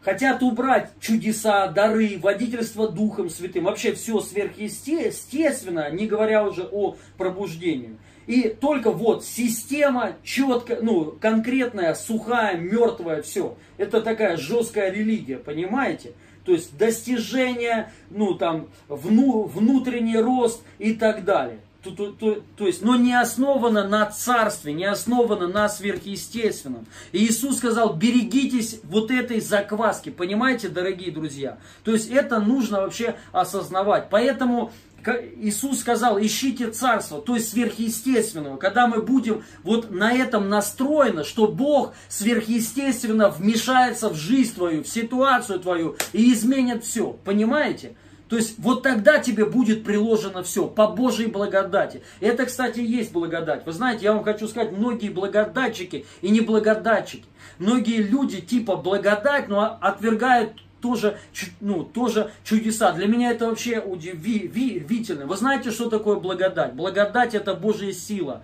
Хотят 0.00 0.42
убрать 0.42 0.92
чудеса, 0.98 1.66
дары, 1.68 2.18
водительство 2.18 2.88
Духом 2.88 3.28
Святым, 3.28 3.64
вообще 3.64 3.92
все 3.92 4.20
сверхъестественно, 4.20 5.90
не 5.90 6.06
говоря 6.06 6.44
уже 6.44 6.62
о 6.62 6.96
пробуждении. 7.18 7.98
И 8.26 8.48
только 8.48 8.92
вот 8.92 9.24
система 9.24 10.16
четко, 10.22 10.78
ну, 10.80 11.16
конкретная, 11.20 11.94
сухая, 11.94 12.56
мертвая, 12.56 13.20
все. 13.20 13.58
Это 13.76 14.00
такая 14.00 14.36
жесткая 14.38 14.90
религия, 14.90 15.36
понимаете? 15.36 16.12
То 16.46 16.52
есть 16.52 16.78
достижение, 16.78 17.92
ну 18.10 18.34
там, 18.34 18.68
вну, 18.88 19.42
внутренний 19.42 20.18
рост 20.18 20.62
и 20.78 20.94
так 20.94 21.24
далее. 21.24 21.58
То, 21.82 21.90
то, 21.90 22.12
то, 22.12 22.42
то 22.56 22.66
есть, 22.66 22.82
но 22.82 22.96
не 22.96 23.14
основано 23.14 23.86
на 23.86 24.06
царстве, 24.06 24.72
не 24.72 24.84
основано 24.84 25.46
на 25.46 25.68
сверхъестественном. 25.68 26.86
И 27.12 27.24
Иисус 27.26 27.58
сказал, 27.58 27.94
берегитесь 27.94 28.80
вот 28.84 29.10
этой 29.10 29.40
закваски, 29.40 30.10
понимаете, 30.10 30.68
дорогие 30.68 31.12
друзья? 31.12 31.58
То 31.84 31.92
есть 31.92 32.10
это 32.10 32.40
нужно 32.40 32.80
вообще 32.80 33.16
осознавать. 33.32 34.08
Поэтому 34.10 34.72
Иисус 35.08 35.80
сказал, 35.80 36.20
ищите 36.20 36.70
царство, 36.70 37.20
то 37.20 37.34
есть 37.34 37.50
сверхъестественного. 37.50 38.56
Когда 38.56 38.86
мы 38.86 39.02
будем 39.02 39.44
вот 39.62 39.90
на 39.90 40.12
этом 40.12 40.48
настроены, 40.48 41.24
что 41.24 41.48
Бог 41.48 41.94
сверхъестественно 42.08 43.28
вмешается 43.28 44.08
в 44.08 44.16
жизнь 44.16 44.54
твою, 44.54 44.82
в 44.82 44.88
ситуацию 44.88 45.60
твою 45.60 45.96
и 46.12 46.32
изменит 46.32 46.84
все. 46.84 47.16
Понимаете? 47.24 47.96
То 48.28 48.36
есть 48.36 48.58
вот 48.58 48.82
тогда 48.82 49.18
тебе 49.18 49.44
будет 49.44 49.84
приложено 49.84 50.42
все 50.42 50.66
по 50.66 50.88
Божьей 50.88 51.26
благодати. 51.26 52.02
Это, 52.20 52.46
кстати, 52.46 52.80
есть 52.80 53.12
благодать. 53.12 53.64
Вы 53.64 53.72
знаете, 53.72 54.04
я 54.04 54.12
вам 54.12 54.24
хочу 54.24 54.48
сказать, 54.48 54.72
многие 54.72 55.10
благодатчики 55.10 56.06
и 56.22 56.30
не 56.30 56.40
благодатчики. 56.40 57.26
Многие 57.58 58.02
люди 58.02 58.40
типа 58.40 58.76
благодать, 58.76 59.48
но 59.48 59.78
отвергают 59.80 60.52
тоже, 60.86 61.18
ну, 61.60 61.82
тоже 61.82 62.30
чудеса. 62.44 62.92
Для 62.92 63.06
меня 63.06 63.32
это 63.32 63.48
вообще 63.48 63.80
удивительно. 63.80 65.26
Вы 65.26 65.36
знаете, 65.36 65.70
что 65.72 65.90
такое 65.90 66.16
благодать? 66.16 66.74
Благодать 66.74 67.34
это 67.34 67.54
Божья 67.54 67.92
сила 67.92 68.42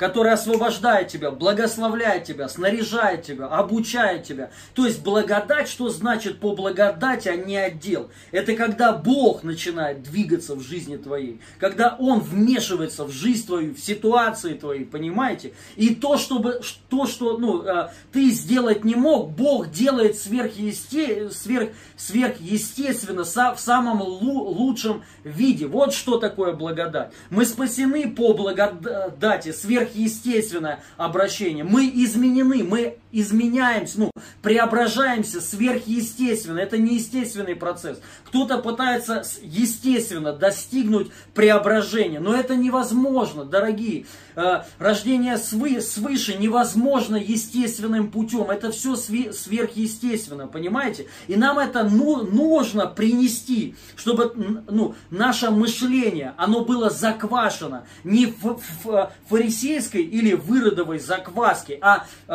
который 0.00 0.32
освобождает 0.32 1.08
тебя, 1.08 1.30
благословляет 1.30 2.24
тебя, 2.24 2.48
снаряжает 2.48 3.22
тебя, 3.22 3.48
обучает 3.48 4.24
тебя. 4.24 4.50
То 4.72 4.86
есть 4.86 5.02
благодать, 5.02 5.68
что 5.68 5.90
значит 5.90 6.40
по 6.40 6.56
благодати, 6.56 7.28
а 7.28 7.36
не 7.36 7.58
отдел? 7.58 8.10
Это 8.32 8.56
когда 8.56 8.94
Бог 8.94 9.42
начинает 9.42 10.02
двигаться 10.02 10.54
в 10.54 10.62
жизни 10.62 10.96
твоей, 10.96 11.42
когда 11.58 11.96
Он 11.98 12.20
вмешивается 12.20 13.04
в 13.04 13.10
жизнь 13.10 13.46
твою, 13.46 13.74
в 13.74 13.78
ситуации 13.78 14.54
твои, 14.54 14.84
понимаете? 14.84 15.52
И 15.76 15.94
то, 15.94 16.16
чтобы, 16.16 16.62
то 16.88 17.04
что 17.04 17.36
ну, 17.36 17.62
э, 17.62 17.90
ты 18.10 18.30
сделать 18.30 18.86
не 18.86 18.94
мог, 18.94 19.32
Бог 19.32 19.70
делает 19.70 20.16
сверхъесте, 20.16 21.28
сверх, 21.28 21.72
сверхъестественно, 21.98 23.24
в 23.24 23.60
самом 23.60 24.00
лучшем 24.00 25.02
виде. 25.24 25.66
Вот 25.66 25.92
что 25.92 26.16
такое 26.18 26.54
благодать. 26.54 27.12
Мы 27.28 27.44
спасены 27.44 28.10
по 28.10 28.32
благодати, 28.32 29.52
сверхъестественное 29.90 30.82
обращение. 30.96 31.64
Мы 31.64 31.90
изменены, 31.92 32.64
мы 32.64 32.96
изменяемся, 33.12 34.00
ну, 34.00 34.10
преображаемся 34.42 35.40
сверхъестественно. 35.40 36.58
Это 36.58 36.78
не 36.78 36.96
естественный 36.96 37.56
процесс. 37.56 38.00
Кто-то 38.24 38.58
пытается 38.58 39.22
естественно 39.42 40.32
достигнуть 40.32 41.10
преображения, 41.34 42.20
но 42.20 42.34
это 42.34 42.56
невозможно, 42.56 43.44
дорогие. 43.44 44.06
Э, 44.36 44.62
рождение 44.78 45.36
свыше 45.38 46.36
невозможно 46.36 47.16
естественным 47.16 48.10
путем. 48.10 48.50
Это 48.50 48.70
все 48.70 48.96
сверхъестественно, 48.96 50.46
понимаете? 50.46 51.06
И 51.26 51.36
нам 51.36 51.58
это 51.58 51.84
ну, 51.84 52.22
нужно 52.22 52.86
принести, 52.86 53.74
чтобы 53.96 54.32
ну, 54.68 54.94
наше 55.10 55.50
мышление, 55.50 56.34
оно 56.36 56.64
было 56.64 56.90
заквашено 56.90 57.84
не 58.04 58.26
в, 58.26 58.60
в 58.84 59.12
фарисейской 59.28 60.02
или 60.02 60.34
выродовой 60.34 60.98
закваске, 60.98 61.78
а 61.80 62.06
э, 62.28 62.32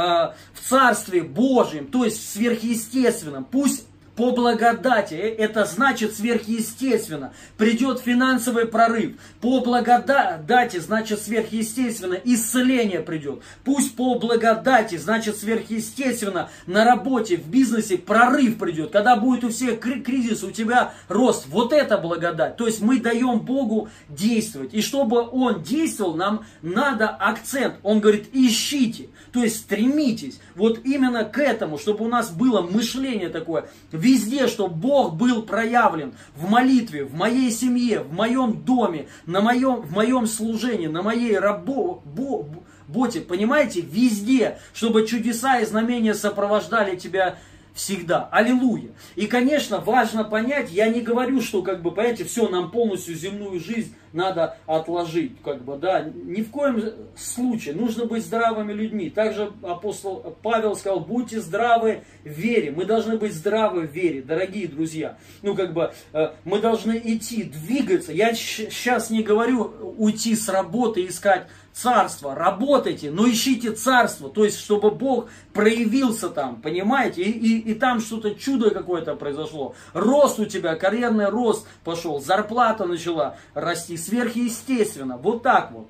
в 0.54 0.70
Царстве 0.70 1.24
Божьем, 1.24 1.88
то 1.88 2.04
есть 2.04 2.32
сверхъестественном. 2.32 3.46
Пусть 3.46 3.86
по 4.16 4.32
благодати, 4.32 5.14
э, 5.14 5.36
это 5.36 5.66
значит 5.66 6.16
сверхъестественно, 6.16 7.34
придет 7.58 8.00
финансовый 8.00 8.66
прорыв. 8.66 9.14
По 9.42 9.60
благодати, 9.60 10.78
значит 10.78 11.22
сверхъестественно, 11.22 12.14
исцеление 12.14 13.02
придет. 13.02 13.42
Пусть 13.64 13.96
по 13.96 14.18
благодати, 14.18 14.98
значит 14.98 15.38
сверхъестественно, 15.38 16.50
на 16.66 16.86
работе, 16.86 17.38
в 17.38 17.48
бизнесе 17.48 17.98
прорыв 17.98 18.58
придет. 18.58 18.92
Когда 18.92 19.16
будет 19.16 19.44
у 19.44 19.50
всех 19.50 19.80
кризис, 19.80 20.44
у 20.44 20.52
тебя 20.52 20.94
рост. 21.10 21.48
Вот 21.48 21.74
это 21.74 21.98
благодать. 21.98 22.58
То 22.58 22.68
есть 22.68 22.82
мы 22.82 23.00
даем 23.00 23.40
Богу 23.40 23.90
действовать. 24.08 24.74
И 24.74 24.82
чтобы 24.82 25.22
Он 25.30 25.62
действовал, 25.62 26.16
нам 26.16 26.46
надо 26.62 27.10
акцент. 27.10 27.76
Он 27.84 28.00
говорит, 28.00 28.30
ищите. 28.32 29.10
То 29.34 29.44
есть 29.44 29.58
стремитесь 29.58 30.40
вот 30.56 30.80
именно 30.86 31.26
к 31.26 31.38
этому, 31.40 31.78
чтобы 31.78 32.06
у 32.06 32.08
нас 32.08 32.30
было 32.30 32.62
мышление 32.62 33.28
такое, 33.28 33.68
везде, 34.06 34.48
чтобы 34.48 34.76
Бог 34.76 35.16
был 35.16 35.42
проявлен. 35.42 36.14
В 36.36 36.48
молитве, 36.48 37.04
в 37.04 37.16
моей 37.16 37.52
семье, 37.52 38.02
в 38.02 38.14
моем 38.14 38.62
доме, 38.64 39.08
на 39.26 39.42
моем, 39.42 39.82
в 39.82 39.92
моем 39.92 40.28
служении, 40.28 40.88
на 40.88 41.02
моей 41.02 41.38
работе, 41.40 43.22
понимаете, 43.22 43.82
везде, 43.82 44.60
чтобы 44.74 45.08
чудеса 45.08 45.60
и 45.60 45.66
знамения 45.66 46.14
сопровождали 46.14 46.96
тебя 46.96 47.40
всегда. 47.76 48.30
Аллилуйя. 48.32 48.92
И, 49.16 49.28
конечно, 49.28 49.80
важно 49.80 50.24
понять, 50.24 50.72
я 50.72 50.88
не 50.88 51.02
говорю, 51.02 51.42
что, 51.42 51.62
как 51.62 51.82
бы, 51.82 51.92
понимаете, 51.92 52.24
все, 52.24 52.48
нам 52.48 52.72
полностью 52.72 53.16
земную 53.16 53.60
жизнь 53.60 53.94
надо 54.14 54.58
отложить, 54.66 55.42
как 55.44 55.66
бы, 55.66 55.78
да, 55.78 56.02
ни 56.02 56.42
в 56.42 56.50
коем 56.50 56.82
случае, 57.18 57.76
нужно 57.76 58.06
быть 58.06 58.24
здравыми 58.24 58.72
людьми. 58.72 59.10
Также 59.10 59.52
апостол 59.62 60.38
Павел 60.42 60.76
сказал, 60.78 61.02
будьте 61.02 61.42
здравы 61.42 62.04
в 62.24 62.30
вере, 62.30 62.72
мы 62.72 62.86
должны 62.86 63.18
быть 63.18 63.34
здравы 63.34 63.82
в 63.82 63.92
вере, 63.92 64.22
дорогие 64.22 64.70
друзья. 64.70 65.18
Ну, 65.42 65.54
как 65.54 65.74
бы, 65.74 65.92
э, 66.14 66.32
мы 66.46 66.60
должны 66.60 67.00
идти, 67.04 67.44
двигаться. 67.44 68.14
Я 68.14 68.34
сейчас 68.34 69.10
не 69.10 69.22
говорю 69.22 69.96
уйти 69.98 70.34
с 70.34 70.48
работы, 70.48 71.06
искать 71.06 71.48
царство, 71.76 72.34
работайте, 72.34 73.12
но 73.12 73.30
ищите 73.30 73.72
царство, 73.72 74.30
то 74.30 74.46
есть, 74.46 74.60
чтобы 74.60 74.92
Бог 74.92 75.30
проявился 75.54 76.30
там, 76.30 76.62
понимаете, 76.62 77.22
и, 77.22 77.32
и, 77.32 77.72
и 77.72 77.74
там 77.74 78.00
что-то 78.00 78.34
чудо 78.34 78.72
какое-то 78.72 79.16
произошло. 79.16 79.76
Рост 79.94 80.40
у 80.40 80.46
тебя, 80.46 80.76
карьерный 80.76 81.28
рост 81.28 81.68
пошел, 81.84 82.22
зарплата 82.22 82.86
начала 82.86 83.36
расти 83.54 83.98
сверхъестественно, 83.98 85.18
вот 85.18 85.44
так 85.44 85.72
вот. 85.72 85.88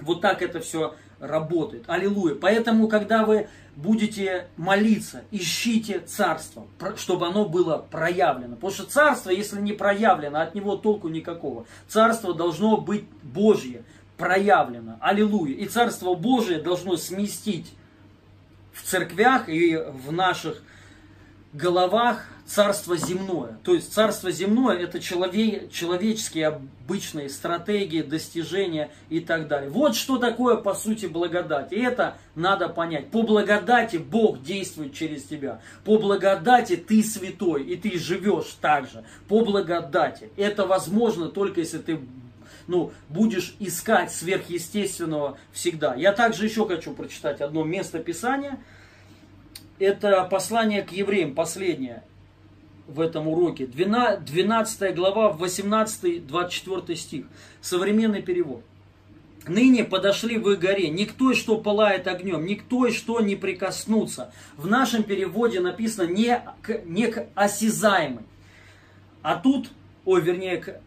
Вот 0.00 0.20
так 0.20 0.42
это 0.42 0.58
все 0.58 0.94
работает. 1.20 1.84
Аллилуйя. 1.86 2.34
Поэтому, 2.34 2.88
когда 2.88 3.24
вы 3.24 3.46
будете 3.76 4.48
молиться, 4.56 5.22
ищите 5.30 6.00
царство, 6.00 6.66
чтобы 6.96 7.26
оно 7.26 7.48
было 7.48 7.78
проявлено. 7.78 8.56
Потому 8.56 8.72
что 8.72 8.84
царство, 8.84 9.30
если 9.30 9.60
не 9.60 9.72
проявлено, 9.72 10.40
от 10.40 10.54
него 10.54 10.76
толку 10.76 11.08
никакого. 11.08 11.66
Царство 11.88 12.34
должно 12.34 12.76
быть 12.76 13.04
Божье 13.22 13.84
проявлено. 14.16 14.96
Аллилуйя. 15.00 15.54
И 15.54 15.66
Царство 15.66 16.14
Божие 16.14 16.60
должно 16.60 16.96
сместить 16.96 17.72
в 18.72 18.82
церквях 18.82 19.48
и 19.48 19.76
в 19.76 20.12
наших 20.12 20.62
головах 21.52 22.26
царство 22.46 22.96
земное. 22.96 23.58
То 23.62 23.74
есть 23.74 23.92
царство 23.92 24.30
земное 24.30 24.76
это 24.76 25.00
человек, 25.00 25.70
человеческие 25.70 26.48
обычные 26.48 27.30
стратегии, 27.30 28.02
достижения 28.02 28.90
и 29.08 29.20
так 29.20 29.48
далее. 29.48 29.70
Вот 29.70 29.94
что 29.94 30.18
такое 30.18 30.56
по 30.56 30.74
сути 30.74 31.06
благодать. 31.06 31.72
И 31.72 31.80
это 31.80 32.16
надо 32.34 32.68
понять. 32.68 33.10
По 33.10 33.22
благодати 33.22 33.96
Бог 33.96 34.42
действует 34.42 34.92
через 34.94 35.24
тебя. 35.24 35.60
По 35.84 35.96
благодати 35.96 36.76
ты 36.76 37.02
святой 37.02 37.62
и 37.64 37.76
ты 37.76 37.98
живешь 37.98 38.56
так 38.60 38.90
же. 38.90 39.04
По 39.28 39.44
благодати. 39.44 40.30
Это 40.36 40.66
возможно 40.66 41.28
только 41.28 41.60
если 41.60 41.78
ты 41.78 42.00
ну, 42.66 42.92
будешь 43.08 43.56
искать 43.58 44.12
сверхъестественного 44.12 45.38
всегда. 45.52 45.94
Я 45.94 46.12
также 46.12 46.44
еще 46.46 46.66
хочу 46.66 46.92
прочитать 46.92 47.40
одно 47.40 47.64
место 47.64 47.98
Писания. 47.98 48.58
Это 49.78 50.24
послание 50.24 50.82
к 50.82 50.92
евреям, 50.92 51.34
последнее 51.34 52.02
в 52.86 53.00
этом 53.00 53.28
уроке. 53.28 53.66
12 53.66 54.94
глава, 54.94 55.36
18-24 55.38 56.94
стих. 56.94 57.26
Современный 57.60 58.22
перевод. 58.22 58.62
Ныне 59.46 59.84
подошли 59.84 60.38
вы 60.38 60.56
горе, 60.56 60.88
никто, 60.88 61.34
что 61.34 61.58
пылает 61.58 62.06
огнем, 62.06 62.46
никто, 62.46 62.88
что 62.90 63.20
не 63.20 63.36
прикоснуться. 63.36 64.32
В 64.56 64.66
нашем 64.66 65.02
переводе 65.02 65.60
написано 65.60 66.10
не 66.10 66.42
к, 66.62 66.80
не 66.86 67.08
к 67.08 67.26
осязаемой. 67.34 68.24
А 69.22 69.36
тут, 69.36 69.70
ой, 70.06 70.22
вернее, 70.22 70.56
к, 70.58 70.80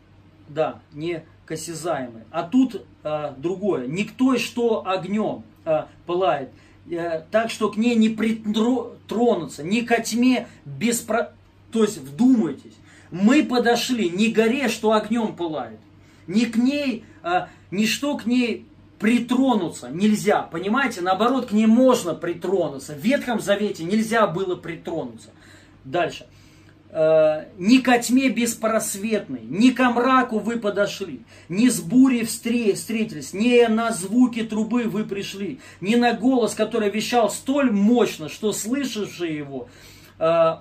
да, 0.48 0.80
не 0.92 1.24
к 1.48 1.52
осязаемой. 1.54 2.24
А 2.30 2.44
тут 2.44 2.86
а, 3.04 3.34
другое. 3.38 3.88
Никто, 3.88 4.38
что 4.38 4.86
огнем 4.86 5.44
а, 5.66 5.88
пылает, 6.06 6.52
а, 6.92 7.26
так 7.32 7.50
что 7.50 7.72
к 7.72 7.78
ней 7.78 7.96
не 7.96 8.10
притронуться, 8.10 9.64
ни 9.64 9.82
ко 9.82 10.02
тьме 10.02 10.48
без... 10.66 11.00
Про... 11.00 11.34
То 11.72 11.84
есть 11.84 11.98
вдумайтесь, 11.98 12.76
мы 13.10 13.44
подошли 13.44 14.10
не 14.10 14.32
горе, 14.32 14.68
что 14.68 14.92
огнем 14.92 15.36
пылает, 15.36 15.80
ни 16.28 16.46
к 16.46 16.58
ней, 16.58 17.06
а, 17.24 17.50
ничто 17.72 18.18
к 18.18 18.26
ней 18.26 18.66
притронуться 19.00 19.90
нельзя, 19.90 20.42
понимаете? 20.42 21.02
Наоборот, 21.02 21.48
к 21.48 21.52
ней 21.52 21.68
можно 21.68 22.14
притронуться. 22.14 22.94
В 22.94 23.00
Ветхом 23.00 23.40
Завете 23.40 23.84
нельзя 23.84 24.28
было 24.28 24.56
притронуться. 24.56 25.30
Дальше. 25.86 26.28
Э, 26.90 27.48
ни 27.58 27.80
ко 27.80 28.00
тьме 28.00 28.30
беспросветной, 28.30 29.42
ни 29.44 29.72
ко 29.72 29.90
мраку 29.90 30.40
вы 30.40 30.58
подошли, 30.58 31.20
ни 31.50 31.68
с 31.68 31.82
бурей 31.82 32.24
встретились, 32.24 33.34
ни 33.34 33.66
на 33.66 33.92
звуки 33.92 34.44
трубы 34.44 34.84
вы 34.84 35.04
пришли, 35.04 35.60
ни 35.82 35.96
на 35.96 36.14
голос, 36.14 36.56
который 36.56 36.90
вещал 36.90 37.30
столь 37.30 37.72
мощно, 37.72 38.30
что 38.30 38.54
слышавшие 38.54 39.36
его 39.36 39.68
э, 40.18 40.56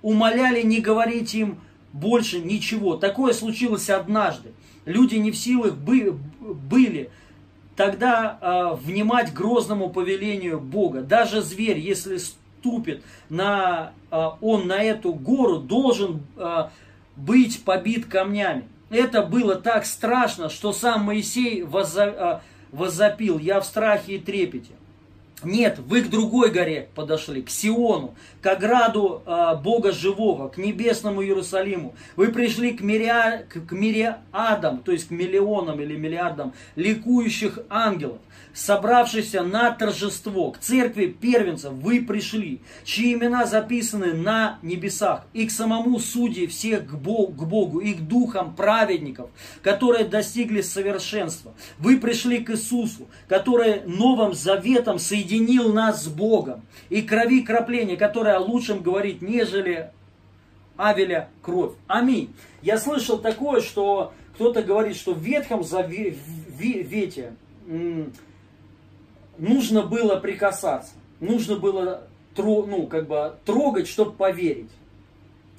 умоляли 0.00 0.62
не 0.62 0.80
говорить 0.80 1.34
им 1.34 1.58
больше 1.92 2.38
ничего. 2.38 2.96
Такое 2.96 3.32
случилось 3.32 3.90
однажды. 3.90 4.52
Люди 4.84 5.16
не 5.16 5.32
в 5.32 5.36
силах 5.36 5.74
были 5.74 7.10
тогда 7.74 8.38
э, 8.40 8.76
внимать 8.80 9.34
грозному 9.34 9.90
повелению 9.90 10.60
Бога. 10.60 11.02
Даже 11.02 11.42
зверь, 11.42 11.80
если 11.80 12.18
ступит 12.64 13.02
на, 13.28 13.92
а, 14.10 14.38
он 14.40 14.66
на 14.66 14.82
эту 14.82 15.12
гору, 15.12 15.58
должен 15.58 16.22
а, 16.38 16.70
быть 17.14 17.62
побит 17.62 18.06
камнями. 18.06 18.64
Это 18.88 19.22
было 19.22 19.56
так 19.56 19.84
страшно, 19.84 20.48
что 20.48 20.72
сам 20.72 21.02
Моисей 21.02 21.62
а, 21.62 22.40
возопил, 22.72 23.38
я 23.38 23.60
в 23.60 23.66
страхе 23.66 24.14
и 24.14 24.18
трепете. 24.18 24.72
Нет, 25.44 25.78
вы 25.86 26.02
к 26.02 26.10
другой 26.10 26.50
горе 26.50 26.88
подошли, 26.94 27.42
к 27.42 27.50
Сиону, 27.50 28.14
к 28.40 28.46
ограду 28.46 29.22
э, 29.24 29.56
Бога 29.62 29.92
Живого, 29.92 30.48
к 30.48 30.58
небесному 30.58 31.22
Иерусалиму. 31.22 31.94
Вы 32.16 32.28
пришли 32.28 32.72
к, 32.72 32.80
мириа, 32.80 33.44
к, 33.48 33.66
к 33.66 33.72
мириадам, 33.72 34.78
то 34.78 34.92
есть 34.92 35.08
к 35.08 35.10
миллионам 35.10 35.80
или 35.80 35.96
миллиардам 35.96 36.52
ликующих 36.76 37.58
ангелов 37.68 38.18
собравшихся 38.54 39.42
на 39.42 39.72
торжество, 39.72 40.52
к 40.52 40.58
церкви 40.58 41.06
первенцев 41.06 41.72
вы 41.72 42.00
пришли, 42.00 42.60
чьи 42.84 43.12
имена 43.12 43.44
записаны 43.44 44.14
на 44.14 44.58
небесах, 44.62 45.26
и 45.32 45.46
к 45.46 45.50
самому 45.50 45.98
судье 45.98 46.46
всех 46.46 46.86
к 46.86 46.94
Богу, 46.94 47.32
к 47.32 47.46
Богу 47.46 47.80
и 47.80 47.92
к 47.92 48.00
духам 48.00 48.54
праведников, 48.54 49.30
которые 49.62 50.04
достигли 50.04 50.62
совершенства. 50.62 51.52
Вы 51.78 51.98
пришли 51.98 52.38
к 52.38 52.50
Иисусу, 52.50 53.08
который 53.28 53.82
новым 53.86 54.32
заветом 54.32 54.98
соединил 55.34 55.72
нас 55.72 56.04
с 56.04 56.08
Богом, 56.08 56.62
и 56.88 57.02
крови 57.02 57.42
крапления, 57.42 57.96
которое 57.96 58.36
о 58.36 58.40
лучшем 58.40 58.82
говорит, 58.82 59.22
нежели 59.22 59.90
Авеля 60.76 61.28
кровь. 61.42 61.72
Аминь. 61.86 62.34
Я 62.62 62.78
слышал 62.78 63.18
такое, 63.18 63.60
что 63.60 64.12
кто-то 64.34 64.62
говорит, 64.62 64.96
что 64.96 65.12
в 65.12 65.18
Ветхом 65.18 65.64
Завете 65.64 67.34
нужно 69.38 69.82
было 69.82 70.16
прикасаться, 70.16 70.92
нужно 71.20 71.56
было 71.56 72.04
ну, 72.36 72.86
как 72.88 73.06
бы, 73.06 73.34
трогать, 73.44 73.86
чтобы 73.86 74.12
поверить. 74.12 74.70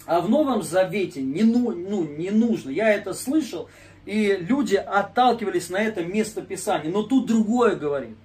А 0.06 0.20
в 0.20 0.30
Новом 0.30 0.62
Завете 0.62 1.22
не, 1.22 1.44
ну, 1.44 1.72
ну, 1.72 2.04
не 2.04 2.30
нужно. 2.30 2.70
Я 2.70 2.94
это 2.94 3.14
слышал, 3.14 3.70
и 4.06 4.36
люди 4.36 4.76
отталкивались 4.76 5.70
на 5.70 5.78
это 5.78 6.04
место 6.04 6.42
Писания. 6.42 6.92
Но 6.92 7.04
тут 7.04 7.26
другое 7.26 7.76
говорит. 7.76 8.18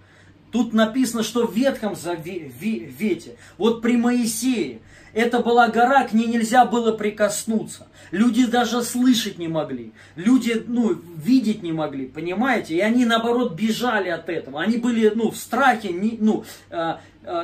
Тут 0.50 0.72
написано, 0.72 1.22
что 1.22 1.46
в 1.46 1.54
Ветхом 1.54 1.94
Завете, 1.94 3.36
вот 3.56 3.82
при 3.82 3.96
Моисее, 3.96 4.80
это 5.12 5.40
была 5.40 5.68
гора, 5.68 6.04
к 6.04 6.12
ней 6.12 6.26
нельзя 6.26 6.64
было 6.64 6.92
прикоснуться. 6.92 7.88
Люди 8.10 8.46
даже 8.46 8.82
слышать 8.82 9.38
не 9.38 9.48
могли. 9.48 9.92
Люди, 10.16 10.64
ну, 10.66 10.96
видеть 11.16 11.62
не 11.62 11.72
могли, 11.72 12.06
понимаете? 12.06 12.76
И 12.76 12.80
они, 12.80 13.04
наоборот, 13.04 13.54
бежали 13.54 14.08
от 14.08 14.28
этого. 14.28 14.60
Они 14.60 14.76
были, 14.76 15.12
ну, 15.14 15.30
в 15.30 15.36
страхе, 15.36 15.92
не, 15.92 16.16
ну, 16.20 16.44
э, 16.70 16.96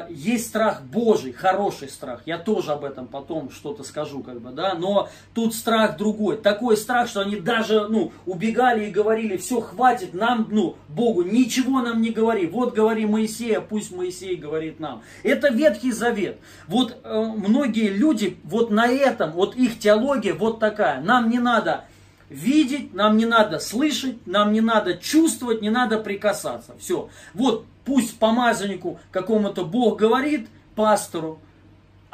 есть 0.09 0.47
страх 0.47 0.83
Божий, 0.83 1.33
хороший 1.33 1.89
страх. 1.89 2.23
Я 2.25 2.39
тоже 2.39 2.73
об 2.73 2.85
этом 2.85 3.07
потом 3.07 3.51
что-то 3.51 3.85
скажу, 3.85 4.23
как 4.23 4.41
бы, 4.41 4.51
да. 4.51 4.75
Но 4.75 5.11
тут 5.35 5.55
страх 5.55 5.99
другой. 5.99 6.39
Такой 6.39 6.77
страх, 6.77 7.09
что 7.09 7.21
они 7.21 7.37
даже, 7.37 7.87
ну, 7.89 8.13
убегали 8.25 8.87
и 8.87 8.91
говорили, 8.91 9.37
все, 9.37 9.61
хватит, 9.61 10.15
нам, 10.15 10.49
ну, 10.51 10.77
Богу, 10.89 11.23
ничего 11.23 11.83
нам 11.83 12.01
не 12.01 12.11
говори. 12.11 12.47
Вот 12.47 12.75
говори 12.75 13.05
Моисея, 13.05 13.61
пусть 13.61 13.93
Моисей 13.95 14.37
говорит 14.37 14.81
нам. 14.81 15.03
Это 15.23 15.49
Ветхий 15.49 15.93
Завет. 15.93 16.39
Вот 16.69 16.97
э, 17.05 17.33
многие 17.37 17.89
люди 17.89 18.39
вот 18.45 18.71
на 18.71 18.87
этом, 18.87 19.33
вот 19.33 19.57
их 19.57 19.79
теология 19.79 20.33
вот 20.33 20.59
такая. 20.59 21.03
Нам 21.03 21.29
не 21.29 21.39
надо 21.39 21.85
видеть, 22.31 22.95
нам 22.95 23.17
не 23.17 23.27
надо 23.27 23.59
слышать, 23.59 24.27
нам 24.27 24.53
не 24.53 24.61
надо 24.61 24.95
чувствовать, 24.95 25.61
не 25.61 25.71
надо 25.71 25.99
прикасаться. 25.99 26.75
Все. 26.79 27.09
Вот 27.35 27.67
пусть 27.87 28.19
помазаннику 28.19 29.01
какому-то 29.11 29.65
Бог 29.65 29.99
говорит, 29.99 30.49
пастору, 30.75 31.39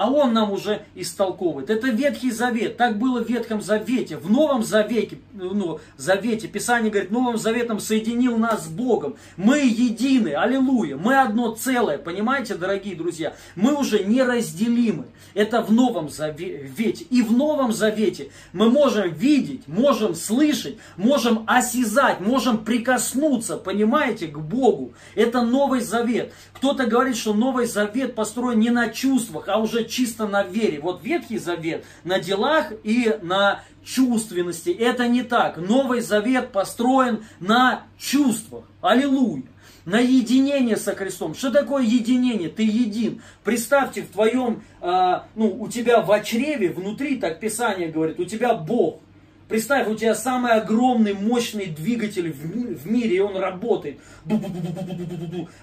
а 0.03 0.11
он 0.11 0.33
нам 0.33 0.51
уже 0.51 0.83
истолковывает. 0.97 1.71
Это 1.71 1.87
Ветхий 1.87 2.33
Завет. 2.33 2.77
Так 2.77 2.99
было 2.99 3.23
в 3.23 3.29
Ветхом 3.29 3.63
Завете. 3.63 4.17
В 4.17 4.29
Новом 4.29 4.65
Завете, 4.65 5.19
ну, 5.33 5.79
Завете, 5.97 6.49
Писание 6.49 6.91
говорит, 6.91 7.13
Новым 7.13 7.39
Заветом 7.39 7.79
соединил 7.79 8.37
нас 8.37 8.65
с 8.65 8.69
Богом. 8.69 9.15
Мы 9.37 9.61
едины, 9.61 10.35
аллилуйя. 10.35 10.97
Мы 10.97 11.21
одно 11.21 11.53
целое, 11.55 11.99
понимаете, 11.99 12.57
дорогие 12.57 12.97
друзья? 12.97 13.35
Мы 13.55 13.77
уже 13.77 14.03
неразделимы. 14.03 15.05
Это 15.35 15.63
в 15.63 15.71
Новом 15.71 16.09
Завете. 16.09 17.05
И 17.09 17.23
в 17.23 17.31
Новом 17.31 17.73
Завете 17.73 18.33
мы 18.53 18.71
можем 18.71 19.13
видеть, 19.13 19.69
можем 19.69 20.17
слышать, 20.17 20.79
можем 20.97 21.45
осязать, 21.47 22.19
можем 22.19 22.65
прикоснуться, 22.65 23.57
понимаете, 23.57 24.27
к 24.27 24.39
Богу. 24.39 24.95
Это 25.15 25.43
Новый 25.43 25.81
Завет. 25.81 26.33
Кто-то 26.55 26.87
говорит, 26.87 27.17
что 27.17 27.35
Новый 27.35 27.67
Завет 27.67 28.17
построен 28.17 28.59
не 28.59 28.71
на 28.71 28.89
чувствах, 28.89 29.45
а 29.47 29.59
уже 29.59 29.85
чисто 29.93 30.27
на 30.27 30.43
вере. 30.43 30.81
Вот 30.81 31.05
Ветхий 31.05 31.39
Завет 31.39 31.85
на 32.05 32.19
делах 32.19 32.73
и 32.83 33.19
на 33.23 33.63
чувственности. 33.85 34.71
Это 34.71 35.07
не 35.07 35.23
так. 35.23 35.59
Новый 35.59 36.01
Завет 36.01 36.51
построен 36.51 37.25
на 37.41 37.85
чувствах. 37.99 38.65
Аллилуйя 38.81 39.43
на 39.85 39.99
единение 39.99 40.77
со 40.77 40.95
Христом. 40.95 41.35
Что 41.35 41.51
такое 41.51 41.83
единение? 41.83 42.49
Ты 42.49 42.63
един. 42.63 43.21
Представьте, 43.45 44.03
в 44.03 44.09
твоем, 44.09 44.63
э, 44.81 45.21
ну, 45.35 45.61
у 45.61 45.69
тебя 45.69 46.01
в 46.01 46.23
чреве, 46.23 46.71
внутри, 46.71 47.17
так 47.17 47.41
Писание 47.41 47.89
говорит, 47.89 48.21
у 48.21 48.25
тебя 48.25 48.55
Бог. 48.55 49.01
Представь, 49.49 49.89
у 49.89 49.95
тебя 49.95 50.15
самый 50.15 50.53
огромный, 50.53 51.15
мощный 51.15 51.67
двигатель 51.67 52.33
в 52.33 52.87
мире, 52.91 53.17
и 53.17 53.21
он 53.21 53.37
работает. 53.37 53.99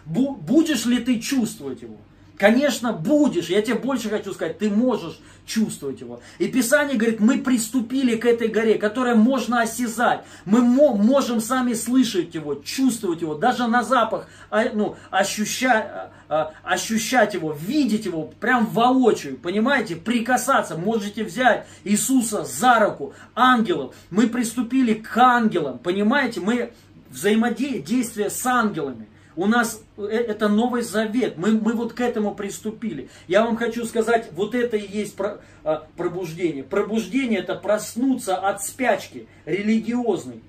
Будешь 0.05 0.85
ли 0.85 0.99
ты 0.99 1.19
чувствовать 1.19 1.81
его? 1.81 1.97
Конечно, 2.39 2.93
будешь. 2.93 3.49
Я 3.49 3.61
тебе 3.61 3.75
больше 3.75 4.09
хочу 4.09 4.31
сказать, 4.31 4.57
ты 4.57 4.69
можешь 4.69 5.19
чувствовать 5.45 5.99
его. 5.99 6.21
И 6.37 6.47
Писание 6.47 6.95
говорит, 6.95 7.19
мы 7.19 7.39
приступили 7.39 8.15
к 8.15 8.25
этой 8.25 8.47
горе, 8.47 8.75
которая 8.75 9.15
можно 9.15 9.61
осязать. 9.61 10.23
Мы 10.45 10.61
можем 10.61 11.41
сами 11.41 11.73
слышать 11.73 12.33
его, 12.33 12.55
чувствовать 12.55 13.21
его, 13.21 13.35
даже 13.35 13.67
на 13.67 13.83
запах, 13.83 14.27
а, 14.49 14.63
ну, 14.73 14.95
ощущать, 15.11 15.85
а, 15.85 16.11
а, 16.29 16.53
ощущать 16.63 17.33
его, 17.33 17.51
видеть 17.51 18.05
его 18.05 18.31
прям 18.39 18.67
воочию, 18.67 19.35
понимаете, 19.35 19.97
прикасаться. 19.97 20.77
Можете 20.77 21.25
взять 21.25 21.67
Иисуса 21.83 22.45
за 22.45 22.79
руку, 22.79 23.13
ангелов. 23.35 23.93
Мы 24.11 24.27
приступили 24.27 24.93
к 24.93 25.17
ангелам, 25.17 25.77
понимаете, 25.77 26.39
мы 26.39 26.71
взаимодействие 27.09 28.29
с 28.29 28.45
ангелами. 28.45 29.07
У 29.35 29.45
нас 29.45 29.81
э, 29.97 30.03
это 30.07 30.47
Новый 30.47 30.81
Завет. 30.81 31.37
Мы, 31.37 31.51
мы 31.51 31.73
вот 31.73 31.93
к 31.93 32.01
этому 32.01 32.35
приступили. 32.35 33.09
Я 33.27 33.43
вам 33.43 33.55
хочу 33.57 33.85
сказать, 33.85 34.29
вот 34.33 34.55
это 34.55 34.77
и 34.77 34.97
есть 34.97 35.15
а, 35.63 35.87
пробуждение. 35.95 36.63
Пробуждение 36.63 37.39
это 37.39 37.55
проснуться 37.55 38.35
от 38.37 38.63
спячки 38.63 39.27
религиозной. 39.45 40.41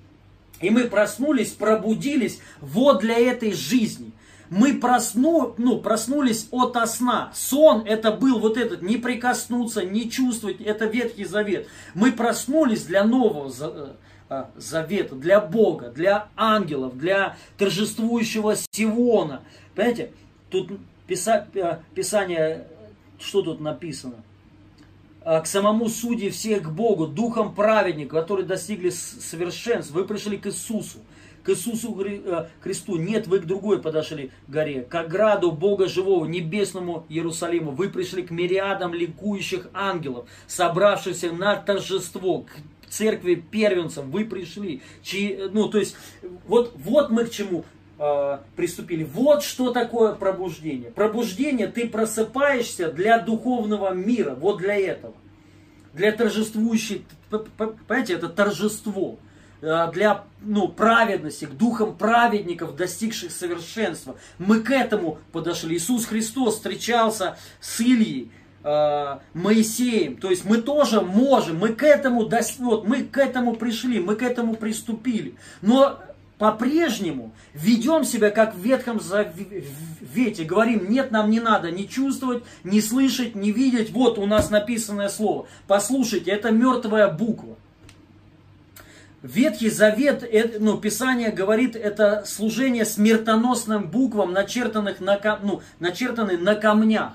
И 0.59 0.69
мы 0.69 0.85
проснулись, 0.85 1.51
пробудились 1.51 2.39
вот 2.59 3.01
для 3.01 3.17
этой 3.17 3.53
жизни. 3.53 4.11
Мы 4.49 4.73
просну, 4.73 5.55
ну, 5.57 5.79
проснулись 5.79 6.49
от 6.51 6.77
сна. 6.89 7.31
Сон 7.33 7.83
это 7.85 8.11
был 8.11 8.39
вот 8.39 8.57
этот, 8.57 8.81
не 8.81 8.97
прикоснуться, 8.97 9.85
не 9.85 10.11
чувствовать, 10.11 10.59
это 10.59 10.85
Ветхий 10.85 11.23
Завет. 11.23 11.69
Мы 11.93 12.11
проснулись 12.11 12.83
для 12.83 13.05
нового 13.05 13.49
э, 13.61 13.93
завета, 14.55 15.15
для 15.15 15.39
Бога, 15.39 15.89
для 15.89 16.27
ангелов, 16.35 16.97
для 16.97 17.37
торжествующего 17.57 18.55
Сиона. 18.71 19.41
Понимаете, 19.75 20.11
тут 20.49 20.71
а, 21.55 21.79
Писание, 21.93 22.67
что 23.19 23.41
тут 23.41 23.59
написано? 23.59 24.15
А, 25.23 25.41
к 25.41 25.47
самому 25.47 25.89
судье 25.89 26.29
всех 26.29 26.63
к 26.63 26.69
Богу, 26.69 27.07
духом 27.07 27.53
праведника, 27.53 28.21
которые 28.21 28.45
достигли 28.45 28.89
совершенства. 28.89 29.95
Вы 29.95 30.05
пришли 30.05 30.37
к 30.37 30.47
Иисусу, 30.47 30.99
к 31.43 31.49
Иисусу 31.49 31.93
Христу. 32.61 32.95
Нет, 32.95 33.27
вы 33.27 33.39
к 33.39 33.45
другой 33.45 33.81
подошли 33.81 34.31
горе, 34.47 34.83
к 34.83 34.95
ограду 34.95 35.51
Бога 35.51 35.87
живого, 35.87 36.25
небесному 36.25 37.05
Иерусалиму. 37.09 37.71
Вы 37.71 37.89
пришли 37.89 38.23
к 38.23 38.31
мириадам 38.31 38.93
ликующих 38.93 39.67
ангелов, 39.73 40.29
собравшихся 40.47 41.33
на 41.33 41.57
торжество, 41.57 42.41
к 42.43 42.51
церкви 42.91 43.35
первенцев 43.35 44.05
вы 44.05 44.25
пришли. 44.25 44.81
Чьи, 45.01 45.49
ну, 45.51 45.69
то 45.69 45.79
есть, 45.79 45.95
вот, 46.47 46.73
вот 46.75 47.09
мы 47.09 47.25
к 47.25 47.31
чему 47.31 47.63
э, 47.97 48.37
приступили. 48.55 49.03
Вот 49.03 49.43
что 49.43 49.71
такое 49.71 50.13
пробуждение. 50.13 50.91
Пробуждение, 50.91 51.67
ты 51.67 51.87
просыпаешься 51.87 52.91
для 52.91 53.19
духовного 53.19 53.93
мира, 53.93 54.35
вот 54.35 54.59
для 54.59 54.75
этого. 54.75 55.13
Для 55.93 56.11
торжествующей, 56.11 57.05
понимаете, 57.29 58.13
это 58.13 58.29
торжество 58.29 59.17
для 59.61 60.23
ну, 60.41 60.67
праведности, 60.69 61.45
к 61.45 61.51
духам 61.51 61.95
праведников, 61.95 62.75
достигших 62.75 63.31
совершенства. 63.31 64.15
Мы 64.39 64.61
к 64.61 64.71
этому 64.71 65.19
подошли. 65.31 65.77
Иисус 65.77 66.05
Христос 66.05 66.55
встречался 66.55 67.37
с 67.59 67.79
Ильей, 67.79 68.31
Моисеем. 68.63 70.17
То 70.17 70.29
есть 70.29 70.45
мы 70.45 70.57
тоже 70.57 71.01
можем, 71.01 71.57
мы 71.57 71.69
к 71.69 71.83
этому, 71.83 72.29
вот, 72.59 72.87
мы 72.87 73.03
к 73.03 73.17
этому 73.17 73.55
пришли, 73.55 73.99
мы 73.99 74.15
к 74.15 74.21
этому 74.21 74.55
приступили. 74.55 75.35
Но 75.61 75.99
по-прежнему 76.37 77.33
ведем 77.53 78.03
себя 78.03 78.31
как 78.31 78.55
в 78.55 78.59
Ветхом 78.59 78.99
Завете. 78.99 80.43
Говорим, 80.43 80.89
нет, 80.89 81.11
нам 81.11 81.29
не 81.29 81.39
надо 81.39 81.69
ни 81.69 81.83
чувствовать, 81.83 82.43
ни 82.63 82.79
слышать, 82.79 83.35
ни 83.35 83.51
видеть. 83.51 83.91
Вот 83.91 84.17
у 84.17 84.25
нас 84.25 84.49
написанное 84.49 85.09
слово. 85.09 85.47
Послушайте, 85.67 86.31
это 86.31 86.49
мертвая 86.51 87.09
буква. 87.09 87.57
Ветхий 89.21 89.69
Завет, 89.69 90.27
ну, 90.59 90.77
Писание 90.77 91.29
говорит, 91.29 91.75
это 91.75 92.23
служение 92.25 92.85
смертоносным 92.85 93.87
буквам, 93.87 94.33
начертанных 94.33 94.99
на, 94.99 95.19
ну, 95.43 95.61
начертанные 95.79 96.39
на 96.39 96.55
камнях, 96.55 97.13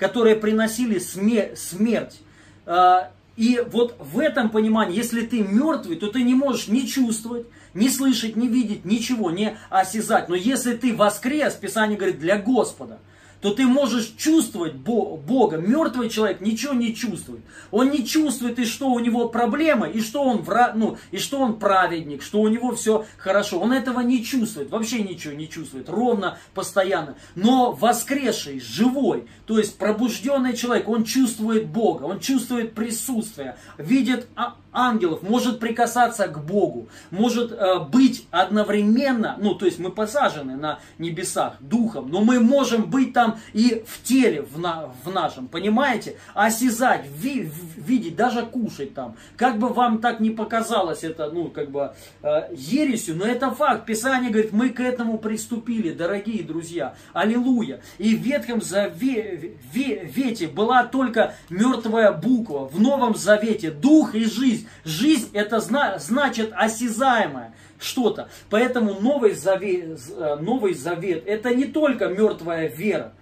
которые 0.00 0.34
приносили 0.34 0.98
смерть. 0.98 2.20
А, 2.66 3.12
и 3.36 3.62
вот 3.70 3.96
в 4.00 4.18
этом 4.18 4.48
понимании, 4.50 4.96
если 4.96 5.20
ты 5.24 5.42
мертвый, 5.42 5.96
то 5.96 6.08
ты 6.08 6.22
не 6.22 6.34
можешь 6.34 6.66
ни 6.68 6.80
чувствовать, 6.80 7.46
ни 7.74 7.88
слышать, 7.88 8.34
ни 8.34 8.48
видеть, 8.48 8.84
ничего, 8.84 9.30
не 9.30 9.56
осязать. 9.68 10.28
Но 10.28 10.34
если 10.34 10.74
ты 10.74 10.96
воскрес, 10.96 11.54
Писание 11.54 11.96
говорит, 11.96 12.18
для 12.18 12.38
Господа– 12.38 12.98
то 13.40 13.52
ты 13.52 13.66
можешь 13.66 14.14
чувствовать 14.16 14.74
Бога. 14.74 15.56
Мертвый 15.56 16.10
человек 16.10 16.40
ничего 16.40 16.74
не 16.74 16.94
чувствует. 16.94 17.42
Он 17.70 17.90
не 17.90 18.06
чувствует, 18.06 18.58
и 18.58 18.64
что 18.64 18.90
у 18.90 18.98
него 18.98 19.28
проблемы, 19.28 19.90
и 19.90 20.00
что 20.00 20.22
он, 20.22 20.42
вра... 20.42 20.72
ну, 20.74 20.98
и 21.10 21.18
что 21.18 21.40
он 21.40 21.58
праведник, 21.58 22.22
что 22.22 22.40
у 22.40 22.48
него 22.48 22.74
все 22.74 23.06
хорошо. 23.16 23.58
Он 23.60 23.72
этого 23.72 24.00
не 24.00 24.24
чувствует, 24.24 24.70
вообще 24.70 25.02
ничего 25.02 25.34
не 25.34 25.48
чувствует, 25.48 25.88
ровно, 25.88 26.38
постоянно. 26.54 27.16
Но 27.34 27.72
воскресший, 27.72 28.60
живой, 28.60 29.26
то 29.46 29.58
есть 29.58 29.78
пробужденный 29.78 30.56
человек, 30.56 30.88
он 30.88 31.04
чувствует 31.04 31.66
Бога, 31.66 32.04
он 32.04 32.20
чувствует 32.20 32.74
присутствие, 32.74 33.56
видит 33.78 34.26
а, 34.36 34.56
ангелов, 34.72 35.22
может 35.22 35.60
прикасаться 35.60 36.28
к 36.28 36.44
Богу, 36.44 36.88
может 37.10 37.52
э, 37.52 37.80
быть 37.80 38.26
одновременно, 38.30 39.36
ну, 39.40 39.54
то 39.54 39.66
есть 39.66 39.78
мы 39.78 39.90
посажены 39.90 40.56
на 40.56 40.80
небесах 40.98 41.54
духом, 41.60 42.10
но 42.10 42.20
мы 42.20 42.40
можем 42.40 42.90
быть 42.90 43.12
там 43.12 43.38
и 43.52 43.82
в 43.86 44.02
теле 44.02 44.42
в, 44.42 44.58
на, 44.58 44.92
в 45.04 45.12
нашем, 45.12 45.48
понимаете? 45.48 46.16
Осязать, 46.34 47.06
ви, 47.06 47.50
видеть, 47.76 48.16
даже 48.16 48.42
кушать 48.46 48.94
там. 48.94 49.16
Как 49.36 49.58
бы 49.58 49.68
вам 49.68 49.98
так 49.98 50.20
не 50.20 50.30
показалось 50.30 51.04
это, 51.04 51.30
ну, 51.30 51.48
как 51.48 51.70
бы 51.70 51.92
э, 52.22 52.54
ересью, 52.54 53.16
но 53.16 53.24
это 53.24 53.50
факт. 53.50 53.86
Писание 53.86 54.30
говорит, 54.30 54.52
мы 54.52 54.70
к 54.70 54.80
этому 54.80 55.18
приступили, 55.18 55.92
дорогие 55.92 56.42
друзья. 56.42 56.94
Аллилуйя. 57.12 57.80
И 57.98 58.16
в 58.16 58.20
Ветхом 58.20 58.60
Завете 58.60 60.48
была 60.48 60.84
только 60.84 61.34
мертвая 61.48 62.12
буква, 62.12 62.68
в 62.68 62.80
Новом 62.80 63.14
Завете 63.14 63.70
дух 63.70 64.14
и 64.14 64.24
жизнь 64.24 64.59
жизнь. 64.84 65.20
Жизнь 65.20 65.30
это 65.32 65.60
зна 65.60 65.98
значит 65.98 66.52
осязаемое 66.54 67.54
что-то. 67.78 68.28
Поэтому 68.48 69.00
Новый 69.00 69.34
Завет, 69.34 70.00
э, 70.10 70.36
Новый 70.40 70.74
Завет 70.74 71.24
это 71.26 71.54
не 71.54 71.64
только 71.64 72.08
мертвая 72.08 72.68
вера, 72.68 73.12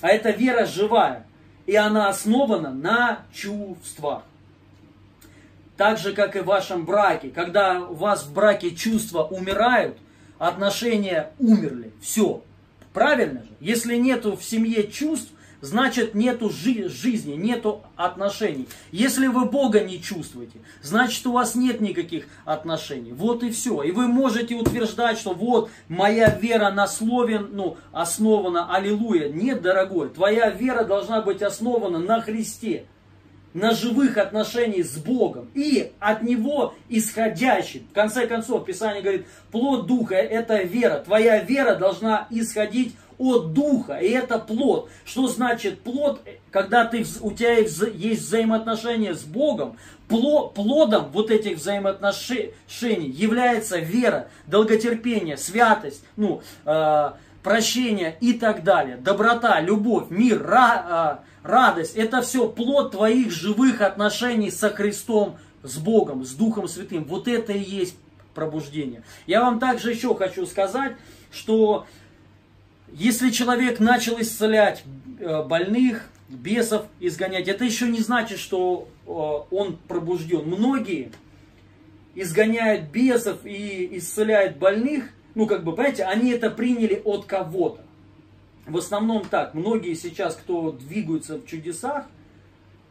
а 0.00 0.08
это 0.08 0.30
вера 0.30 0.66
живая. 0.66 1.26
И 1.66 1.76
она 1.76 2.08
основана 2.08 2.70
на 2.70 3.20
чувствах. 3.32 4.22
Так 5.76 5.98
же, 5.98 6.12
как 6.12 6.34
и 6.34 6.40
в 6.40 6.46
вашем 6.46 6.84
браке. 6.84 7.30
Когда 7.30 7.80
у 7.82 7.94
вас 7.94 8.24
в 8.24 8.32
браке 8.32 8.70
чувства 8.72 9.22
умирают, 9.22 9.98
отношения 10.38 11.30
умерли. 11.38 11.92
Все. 12.00 12.42
Правильно 12.92 13.42
же? 13.42 13.50
Если 13.60 13.96
нету 13.96 14.36
в 14.36 14.42
семье 14.42 14.90
чувств, 14.90 15.30
значит 15.60 16.14
нету 16.14 16.50
жи- 16.50 16.88
жизни, 16.88 17.34
нету 17.34 17.82
отношений. 17.96 18.68
Если 18.92 19.26
вы 19.26 19.46
Бога 19.46 19.80
не 19.80 20.00
чувствуете, 20.00 20.58
значит 20.82 21.26
у 21.26 21.32
вас 21.32 21.54
нет 21.54 21.80
никаких 21.80 22.26
отношений. 22.44 23.12
Вот 23.12 23.42
и 23.42 23.50
все. 23.50 23.82
И 23.82 23.92
вы 23.92 24.08
можете 24.08 24.54
утверждать, 24.54 25.18
что 25.18 25.32
вот 25.32 25.70
моя 25.88 26.28
вера 26.30 26.70
на 26.70 26.86
слове 26.86 27.40
ну, 27.40 27.76
основана, 27.92 28.74
аллилуйя. 28.74 29.28
Нет, 29.28 29.62
дорогой, 29.62 30.08
твоя 30.08 30.50
вера 30.50 30.84
должна 30.84 31.20
быть 31.20 31.42
основана 31.42 31.98
на 31.98 32.20
Христе 32.20 32.86
на 33.54 33.72
живых 33.72 34.16
отношениях 34.16 34.86
с 34.86 34.96
Богом 34.98 35.48
и 35.54 35.92
от 35.98 36.22
Него 36.22 36.74
исходящий. 36.88 37.86
В 37.90 37.94
конце 37.94 38.26
концов, 38.26 38.64
Писание 38.64 39.02
говорит, 39.02 39.26
плод 39.50 39.86
Духа– 39.86 40.14
это 40.16 40.62
вера. 40.62 40.98
Твоя 40.98 41.42
вера 41.42 41.74
должна 41.74 42.26
исходить 42.30 42.94
от 43.18 43.52
Духа, 43.52 43.96
и 43.98 44.10
это 44.10 44.38
плод. 44.38 44.90
Что 45.04 45.26
значит 45.26 45.80
плод? 45.80 46.20
Когда 46.50 46.84
ты, 46.84 47.04
у 47.20 47.32
тебя 47.32 47.56
есть 47.56 48.22
взаимоотношения 48.22 49.14
с 49.14 49.24
Богом, 49.24 49.76
плодом 50.08 51.10
вот 51.12 51.30
этих 51.30 51.58
взаимоотношений 51.58 53.10
является 53.10 53.78
вера, 53.78 54.28
долготерпение, 54.46 55.36
святость, 55.36 56.04
ну, 56.16 56.42
э, 56.64 57.10
прощение 57.42 58.16
и 58.20 58.32
так 58.32 58.62
далее. 58.62 58.96
Доброта, 58.96 59.60
любовь, 59.60 60.06
мир, 60.10 60.42
ра, 60.42 61.22
э, 61.37 61.37
радость. 61.42 61.96
Это 61.96 62.22
все 62.22 62.48
плод 62.48 62.92
твоих 62.92 63.30
живых 63.30 63.80
отношений 63.80 64.50
со 64.50 64.70
Христом, 64.70 65.38
с 65.62 65.78
Богом, 65.78 66.24
с 66.24 66.32
Духом 66.32 66.68
Святым. 66.68 67.04
Вот 67.04 67.28
это 67.28 67.52
и 67.52 67.62
есть 67.62 67.96
пробуждение. 68.34 69.02
Я 69.26 69.42
вам 69.42 69.58
также 69.58 69.90
еще 69.90 70.14
хочу 70.14 70.46
сказать, 70.46 70.96
что 71.30 71.86
если 72.92 73.30
человек 73.30 73.80
начал 73.80 74.20
исцелять 74.20 74.84
э, 75.18 75.42
больных, 75.42 76.08
бесов 76.28 76.86
изгонять, 77.00 77.48
это 77.48 77.64
еще 77.64 77.88
не 77.88 78.00
значит, 78.00 78.38
что 78.38 78.88
э, 79.06 79.10
он 79.10 79.78
пробужден. 79.88 80.46
Многие 80.46 81.10
изгоняют 82.14 82.90
бесов 82.90 83.44
и 83.44 83.88
исцеляют 83.92 84.56
больных, 84.56 85.10
ну 85.34 85.46
как 85.46 85.64
бы, 85.64 85.72
понимаете, 85.72 86.04
они 86.04 86.30
это 86.30 86.50
приняли 86.50 87.00
от 87.04 87.26
кого-то. 87.26 87.82
В 88.66 88.76
основном 88.76 89.24
так, 89.24 89.54
многие 89.54 89.94
сейчас, 89.94 90.34
кто 90.36 90.72
двигаются 90.72 91.38
в 91.38 91.46
чудесах, 91.46 92.06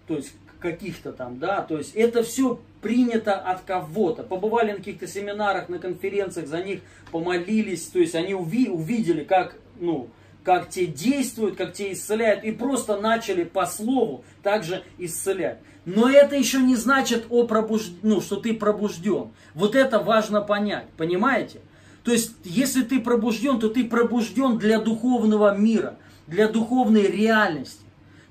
то 0.08 0.16
есть 0.16 0.34
каких-то 0.60 1.12
там, 1.14 1.38
да, 1.38 1.62
то 1.62 1.78
есть 1.78 1.96
это 1.96 2.24
все 2.24 2.60
принято 2.82 3.36
от 3.36 3.62
кого-то. 3.62 4.24
Побывали 4.24 4.72
на 4.72 4.78
каких-то 4.78 5.08
семинарах, 5.08 5.70
на 5.70 5.78
конференциях, 5.80 6.48
за 6.48 6.64
них 6.64 6.82
помолились, 7.12 7.86
то 7.88 8.00
есть 8.00 8.16
они 8.16 8.34
уви 8.34 8.70
увидели, 8.70 9.24
как 9.24 9.56
ну, 9.80 10.10
как 10.44 10.70
те 10.70 10.86
действуют, 10.86 11.58
как 11.58 11.74
те 11.74 11.92
исцеляют, 11.92 12.44
и 12.44 12.52
просто 12.52 13.00
начали 13.00 13.44
по 13.44 13.66
слову 13.66 14.24
также 14.44 14.84
исцелять. 14.98 15.60
Но 15.84 16.10
это 16.10 16.36
еще 16.36 16.60
не 16.60 16.76
значит, 16.76 17.26
о 17.30 17.46
пробуж... 17.46 17.90
ну, 18.02 18.22
что 18.22 18.38
ты 18.38 18.54
пробужден. 18.54 19.32
Вот 19.54 19.76
это 19.76 20.00
важно 20.00 20.42
понять, 20.42 20.88
понимаете? 20.98 21.60
То 22.08 22.14
есть, 22.14 22.36
если 22.46 22.84
ты 22.84 23.02
пробужден, 23.02 23.60
то 23.60 23.68
ты 23.68 23.84
пробужден 23.84 24.58
для 24.58 24.80
духовного 24.80 25.58
мира, 25.58 25.98
для 26.26 26.48
духовной 26.48 27.02
реальности. 27.02 27.82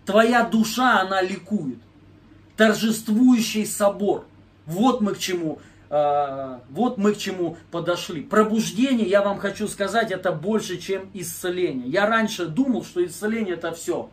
Твоя 0.07 0.45
душа, 0.45 1.03
она 1.03 1.21
ликует. 1.21 1.77
Торжествующий 2.57 3.67
собор. 3.67 4.25
Вот 4.65 5.03
мы 5.03 5.13
к 5.13 5.19
чему 5.19 5.59
а, 5.91 6.63
вот 6.71 6.97
мы 6.97 7.13
к 7.13 7.19
чему 7.19 7.59
подошли. 7.71 8.23
Пробуждение, 8.23 9.07
я 9.07 9.21
вам 9.21 9.37
хочу 9.39 9.69
сказать, 9.69 10.11
это 10.11 10.33
больше, 10.33 10.79
чем 10.79 11.11
исцеление. 11.13 11.87
Я 11.87 12.07
раньше 12.07 12.47
думал, 12.47 12.83
что 12.83 13.05
исцеление 13.05 13.57
это 13.57 13.73
все. 13.73 14.09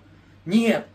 Нет. 0.45 0.87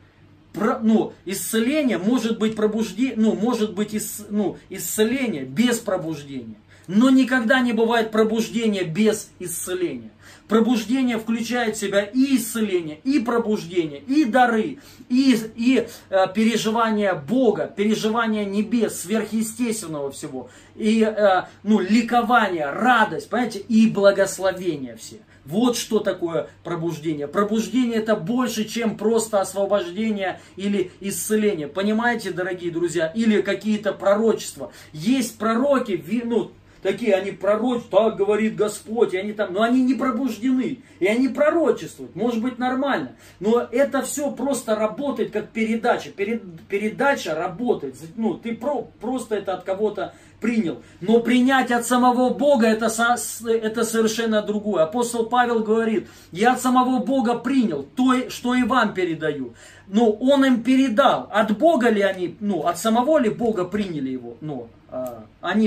Про, 0.53 0.79
ну, 0.81 1.15
исцеление 1.25 1.97
может 1.97 2.39
быть 2.39 2.55
пробуждение, 2.55 3.17
ну, 3.17 3.35
может 3.35 3.75
быть 3.75 3.95
ис, 3.95 4.27
ну, 4.29 4.59
исцеление 4.69 5.45
без 5.45 5.79
пробуждения. 5.79 6.57
Но 6.88 7.11
никогда 7.11 7.61
не 7.61 7.72
бывает 7.72 8.11
пробуждения 8.11 8.83
без 8.83 9.31
исцеления. 9.38 10.11
Пробуждение 10.48 11.18
включает 11.18 11.77
в 11.77 11.81
себя 11.81 12.01
и 12.01 12.37
исцеление, 12.37 13.01
и 13.05 13.18
пробуждение, 13.18 14.01
и 14.01 14.24
дары, 14.24 14.79
и, 15.11 15.37
и 15.55 15.87
э, 16.09 16.27
переживание 16.35 17.12
Бога, 17.12 17.66
переживание 17.66 18.46
небес, 18.46 19.03
сверхъестественного 19.03 20.11
всего, 20.11 20.48
и 20.74 21.03
э, 21.03 21.42
ну, 21.62 21.81
ликование, 21.81 22.70
радость, 22.70 23.29
понимаете, 23.29 23.59
и 23.59 23.90
благословение 23.90 24.96
все. 24.96 25.18
Вот 25.48 25.79
что 25.79 26.01
такое 26.01 26.48
пробуждение. 26.62 27.27
Пробуждение 27.27 28.01
это 28.01 28.16
больше, 28.16 28.64
чем 28.64 28.98
просто 28.98 29.40
освобождение 29.40 30.40
или 30.57 30.92
исцеление. 31.01 31.68
Понимаете, 31.68 32.33
дорогие 32.33 32.70
друзья? 32.70 33.07
Или 33.07 33.40
какие-то 33.40 33.94
пророчества. 33.94 34.72
Есть 34.92 35.38
пророки, 35.38 36.05
ну, 36.22 36.53
такие, 36.83 37.14
они 37.14 37.33
пророчат, 37.33 37.91
так 37.91 38.17
говорит 38.17 38.57
Господь, 38.57 39.14
и 39.14 39.19
они 39.19 39.33
там, 39.33 39.53
но 39.53 39.62
они 39.62 39.83
не 39.83 39.95
пробуждены, 39.95 40.79
и 41.01 41.07
они 41.07 41.29
пророчествуют, 41.29 42.14
может 42.14 42.43
быть 42.43 42.59
нормально, 42.59 43.17
но 43.41 43.67
это 43.71 44.03
все 44.03 44.31
просто 44.31 44.75
работает 44.75 45.31
как 45.31 45.49
передача, 45.51 46.11
Перед, 46.11 46.43
передача 46.69 47.35
работает, 47.35 47.97
ну 48.17 48.35
ты 48.35 48.55
про, 48.55 48.88
просто 49.01 49.37
это 49.37 49.55
от 49.55 49.64
кого-то 49.64 50.14
принял, 50.40 50.83
но 51.01 51.20
принять 51.20 51.70
от 51.70 51.87
самого 51.87 52.31
Бога 52.31 52.66
это, 52.66 52.87
это 52.87 53.85
совершенно 53.85 54.42
другое. 54.42 54.85
Апостол 54.85 55.27
Павел 55.27 55.61
говорит, 55.61 56.09
я 56.33 56.53
от 56.53 56.61
самого 56.61 57.01
Бога 57.05 57.37
принял 57.37 57.83
то, 57.83 58.31
что 58.31 58.55
и 58.55 58.62
вам 58.62 58.94
передаю. 58.94 59.55
Но 59.87 60.11
он 60.11 60.44
им 60.44 60.62
передал, 60.62 61.29
от 61.33 61.57
Бога 61.57 61.88
ли 61.88 62.03
они, 62.03 62.37
ну, 62.40 62.66
от 62.66 62.79
самого 62.79 63.18
ли 63.18 63.31
Бога 63.31 63.64
приняли 63.64 64.11
его, 64.11 64.37
ну, 64.40 64.68
а, 64.90 65.24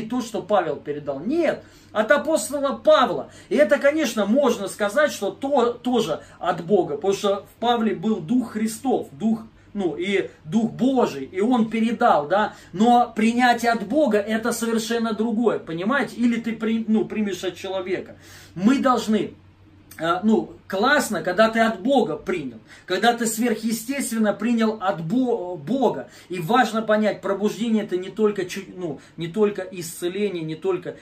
то, 0.10 0.21
что 0.21 0.41
Павел 0.41 0.77
передал. 0.77 1.19
Нет, 1.19 1.63
от 1.91 2.12
апостола 2.12 2.73
Павла. 2.75 3.29
И 3.49 3.55
это, 3.55 3.77
конечно, 3.77 4.25
можно 4.25 4.67
сказать, 4.67 5.12
что 5.12 5.31
то 5.31 5.73
тоже 5.73 6.21
от 6.39 6.63
Бога, 6.65 6.95
потому 6.95 7.13
что 7.13 7.45
в 7.45 7.60
Павле 7.60 7.95
был 7.95 8.17
Дух 8.17 8.53
Христов, 8.53 9.07
Дух 9.12 9.41
ну, 9.73 9.95
и 9.95 10.29
Дух 10.45 10.71
Божий, 10.71 11.25
и 11.25 11.41
Он 11.41 11.69
передал, 11.69 12.27
да, 12.27 12.55
но 12.73 13.12
принятие 13.15 13.71
от 13.71 13.88
Бога 13.88 14.17
это 14.17 14.51
совершенно 14.51 15.13
другое, 15.13 15.60
понимаете, 15.60 16.15
или 16.15 16.39
ты, 16.39 16.53
при, 16.53 16.86
ну, 16.88 17.05
примешь 17.05 17.43
от 17.43 17.55
человека. 17.55 18.15
Мы 18.55 18.79
должны 18.79 19.34
э, 19.97 20.19
ну, 20.23 20.53
классно, 20.67 21.21
когда 21.21 21.49
ты 21.49 21.60
от 21.60 21.81
Бога 21.81 22.15
принял, 22.17 22.60
когда 22.86 23.13
ты 23.13 23.25
сверхъестественно 23.25 24.34
принял 24.34 24.77
от 24.81 25.01
Бога. 25.03 26.10
И 26.29 26.39
важно 26.39 26.81
понять, 26.81 27.21
пробуждение 27.21 27.84
это 27.84 27.97
не 27.97 28.10
только, 28.10 28.43
ну, 28.75 28.99
не 29.17 29.27
только 29.27 29.62
исцеление, 29.62 30.43
не 30.43 30.55
только 30.55 30.95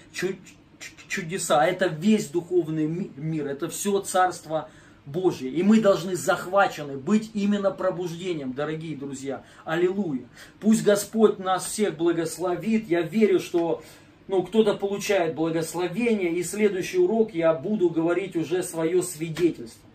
чудеса, 1.08 1.62
а 1.62 1.66
это 1.66 1.88
весь 1.88 2.28
духовный 2.28 2.88
мир, 3.16 3.48
это 3.48 3.70
все 3.70 4.00
царство 4.00 4.70
Божье. 5.12 5.50
И 5.50 5.64
мы 5.64 5.82
должны 5.82 6.16
захвачены 6.16 6.98
быть 6.98 7.32
именно 7.34 7.72
пробуждением, 7.72 8.54
дорогие 8.54 8.96
друзья. 8.96 9.44
Аллилуйя. 9.66 10.26
Пусть 10.60 10.84
Господь 10.84 11.40
нас 11.40 11.66
всех 11.66 11.98
благословит. 11.98 12.88
Я 12.90 13.02
верю, 13.02 13.40
что 13.40 13.82
ну, 14.28 14.44
кто-то 14.44 14.76
получает 14.76 15.34
благословение, 15.36 16.34
и 16.34 16.44
следующий 16.44 17.00
урок 17.00 17.34
я 17.34 17.54
буду 17.54 17.90
говорить 17.90 18.36
уже 18.36 18.62
свое 18.62 19.02
свидетельство. 19.02 19.90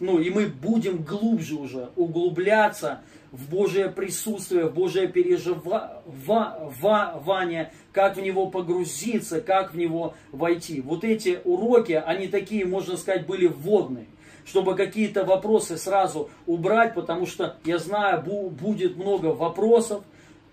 Ну, 0.00 0.18
и 0.20 0.30
мы 0.30 0.46
будем 0.46 1.02
глубже 1.02 1.56
уже 1.56 1.90
углубляться 1.96 3.00
в 3.32 3.50
Божие 3.50 3.90
присутствие, 3.90 4.66
в 4.66 4.74
Божие 4.74 5.08
переживание, 5.08 7.72
как 7.92 8.16
в 8.16 8.20
него 8.20 8.46
погрузиться, 8.46 9.40
как 9.40 9.74
в 9.74 9.76
него 9.76 10.14
войти. 10.32 10.80
Вот 10.80 11.02
эти 11.02 11.40
уроки, 11.44 11.92
они 11.92 12.28
такие, 12.28 12.64
можно 12.64 12.96
сказать, 12.96 13.26
были 13.26 13.48
вводные 13.48 14.06
чтобы 14.44 14.74
какие-то 14.74 15.24
вопросы 15.24 15.76
сразу 15.76 16.30
убрать, 16.46 16.94
потому 16.94 17.26
что 17.26 17.56
я 17.64 17.78
знаю, 17.78 18.22
будет 18.22 18.96
много 18.96 19.26
вопросов, 19.26 20.02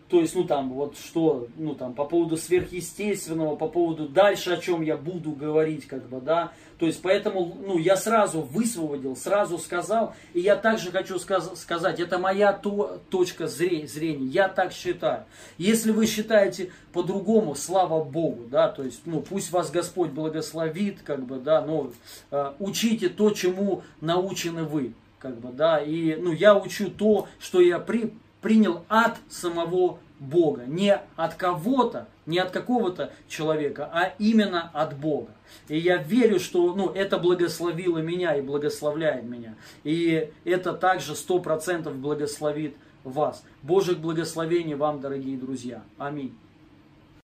то 0.08 0.20
есть, 0.20 0.36
ну 0.36 0.44
там, 0.44 0.72
вот 0.72 0.98
что, 0.98 1.48
ну 1.58 1.74
там, 1.74 1.94
по 1.94 2.06
поводу 2.06 2.38
сверхъестественного, 2.38 3.56
по 3.56 3.68
поводу 3.68 4.08
дальше, 4.08 4.52
о 4.52 4.58
чем 4.58 4.84
я 4.84 4.98
буду 4.98 5.32
говорить, 5.32 5.88
как 5.88 6.08
бы, 6.08 6.22
да. 6.22 6.52
То 6.78 6.86
есть, 6.86 7.02
поэтому, 7.02 7.58
ну, 7.65 7.80
я 7.80 7.96
сразу 7.96 8.41
высвободил, 8.41 9.15
сразу 9.15 9.58
сказал, 9.58 10.13
и 10.34 10.41
я 10.41 10.58
также 10.58 10.91
хочу 10.91 11.18
сказ- 11.18 11.56
сказать, 11.56 12.00
это 12.00 12.20
моя 12.20 12.54
то, 12.54 13.00
точка 13.10 13.48
зрения, 13.48 13.88
зрения, 13.88 14.28
я 14.28 14.48
так 14.48 14.74
считаю. 14.74 15.24
Если 15.58 15.91
вы 15.91 16.06
считаете 16.06 16.72
по-другому, 16.94 17.56
слава 17.56 18.04
Богу, 18.04 18.44
да, 18.48 18.68
то 18.68 18.84
есть, 18.84 19.02
ну, 19.06 19.22
пусть 19.22 19.52
вас 19.52 19.72
Господь 19.72 20.12
благословит, 20.12 21.02
как 21.02 21.26
бы, 21.26 21.38
да, 21.38 21.62
но 21.62 21.91
э, 22.30 22.52
учите 22.60 23.10
то, 23.10 23.32
чему 23.32 23.82
научены 24.02 24.65
вы, 24.65 24.94
как 25.18 25.39
бы, 25.39 25.52
да, 25.52 25.80
и, 25.80 26.15
ну, 26.15 26.32
я 26.32 26.56
учу 26.56 26.91
то, 26.91 27.28
что 27.39 27.60
я 27.62 27.80
при, 27.80 28.13
принял 28.45 28.86
от 28.89 29.15
самого 29.27 29.97
Бога. 30.19 30.65
Не 30.67 31.01
от 31.15 31.34
кого-то, 31.34 32.08
не 32.27 32.38
от 32.38 32.51
какого-то 32.51 33.12
человека, 33.27 33.89
а 33.91 34.13
именно 34.19 34.69
от 34.71 34.95
Бога. 34.95 35.31
И 35.67 35.79
я 35.79 35.97
верю, 35.97 36.39
что 36.39 36.75
ну, 36.75 36.91
это 36.91 37.17
благословило 37.17 37.97
меня 37.97 38.36
и 38.36 38.43
благословляет 38.43 39.23
меня. 39.23 39.55
И 39.84 40.31
это 40.43 40.73
также 40.73 41.15
сто 41.15 41.39
процентов 41.39 41.95
благословит 41.95 42.75
вас. 43.03 43.43
Божьих 43.63 43.97
благословений 43.97 44.75
вам, 44.75 45.01
дорогие 45.01 45.39
друзья. 45.39 45.81
Аминь. 45.97 46.38